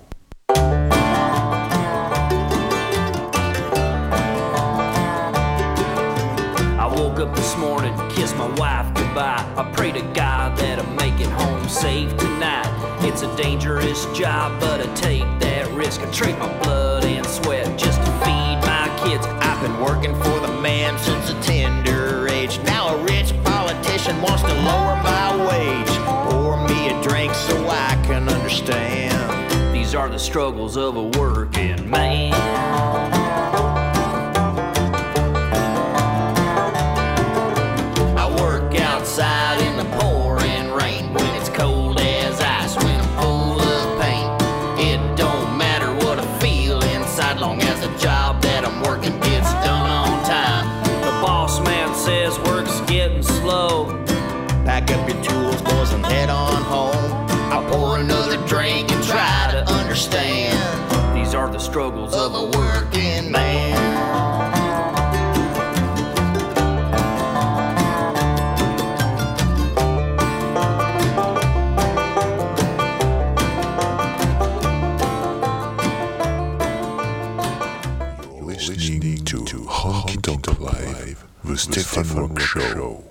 I 6.80 6.94
woke 6.96 7.20
up 7.20 7.36
this 7.36 7.58
morning, 7.58 7.94
kissed 8.12 8.38
my 8.38 8.48
wife 8.56 8.94
goodbye. 8.96 9.46
I 9.58 9.70
pray 9.76 9.92
to 9.92 10.02
God 10.14 10.58
that 10.60 10.80
I 10.80 10.86
make 10.96 11.20
it 11.20 11.28
home 11.32 11.68
safe 11.68 12.16
tonight. 12.16 12.70
It's 13.02 13.24
a 13.24 13.36
dangerous 13.36 14.06
job, 14.18 14.58
but 14.62 14.80
I 14.80 14.94
take 14.96 15.26
that 15.42 15.70
risk. 15.74 16.00
I 16.00 16.10
trade 16.12 16.40
my 16.40 16.48
blood 16.64 17.04
and 17.04 17.26
sweat 17.26 17.78
just 17.78 18.00
to 18.00 18.12
feed 18.24 18.58
my 18.62 18.90
kids. 19.04 19.26
I've 19.28 19.62
been 19.62 19.82
working 19.82 20.16
for 20.16 20.40
the 20.40 20.62
man 20.62 20.98
since 21.00 21.30
a 21.30 21.42
tender 21.42 22.30
age. 22.30 22.58
Now 22.64 22.96
a 22.96 23.04
rich 23.04 23.34
politician 23.44 24.22
wants 24.22 24.44
to 24.44 24.54
lower 24.54 24.83
understand. 28.54 29.74
These 29.74 29.96
are 29.96 30.10
the 30.10 30.20
struggles 30.20 30.78
of 30.78 30.96
a 30.96 31.04
working 31.18 31.90
man. 31.90 33.73
Struggles 61.74 62.14
of 62.14 62.36
a 62.36 62.46
working 62.56 63.32
man. 63.32 63.74
Listening 78.40 79.26
to 79.26 79.38
Honky 79.66 80.22
Tonk 80.22 80.60
Live, 80.60 81.26
The 81.44 81.58
Stefan 81.58 82.16
Rock 82.16 82.40
Show. 82.40 83.03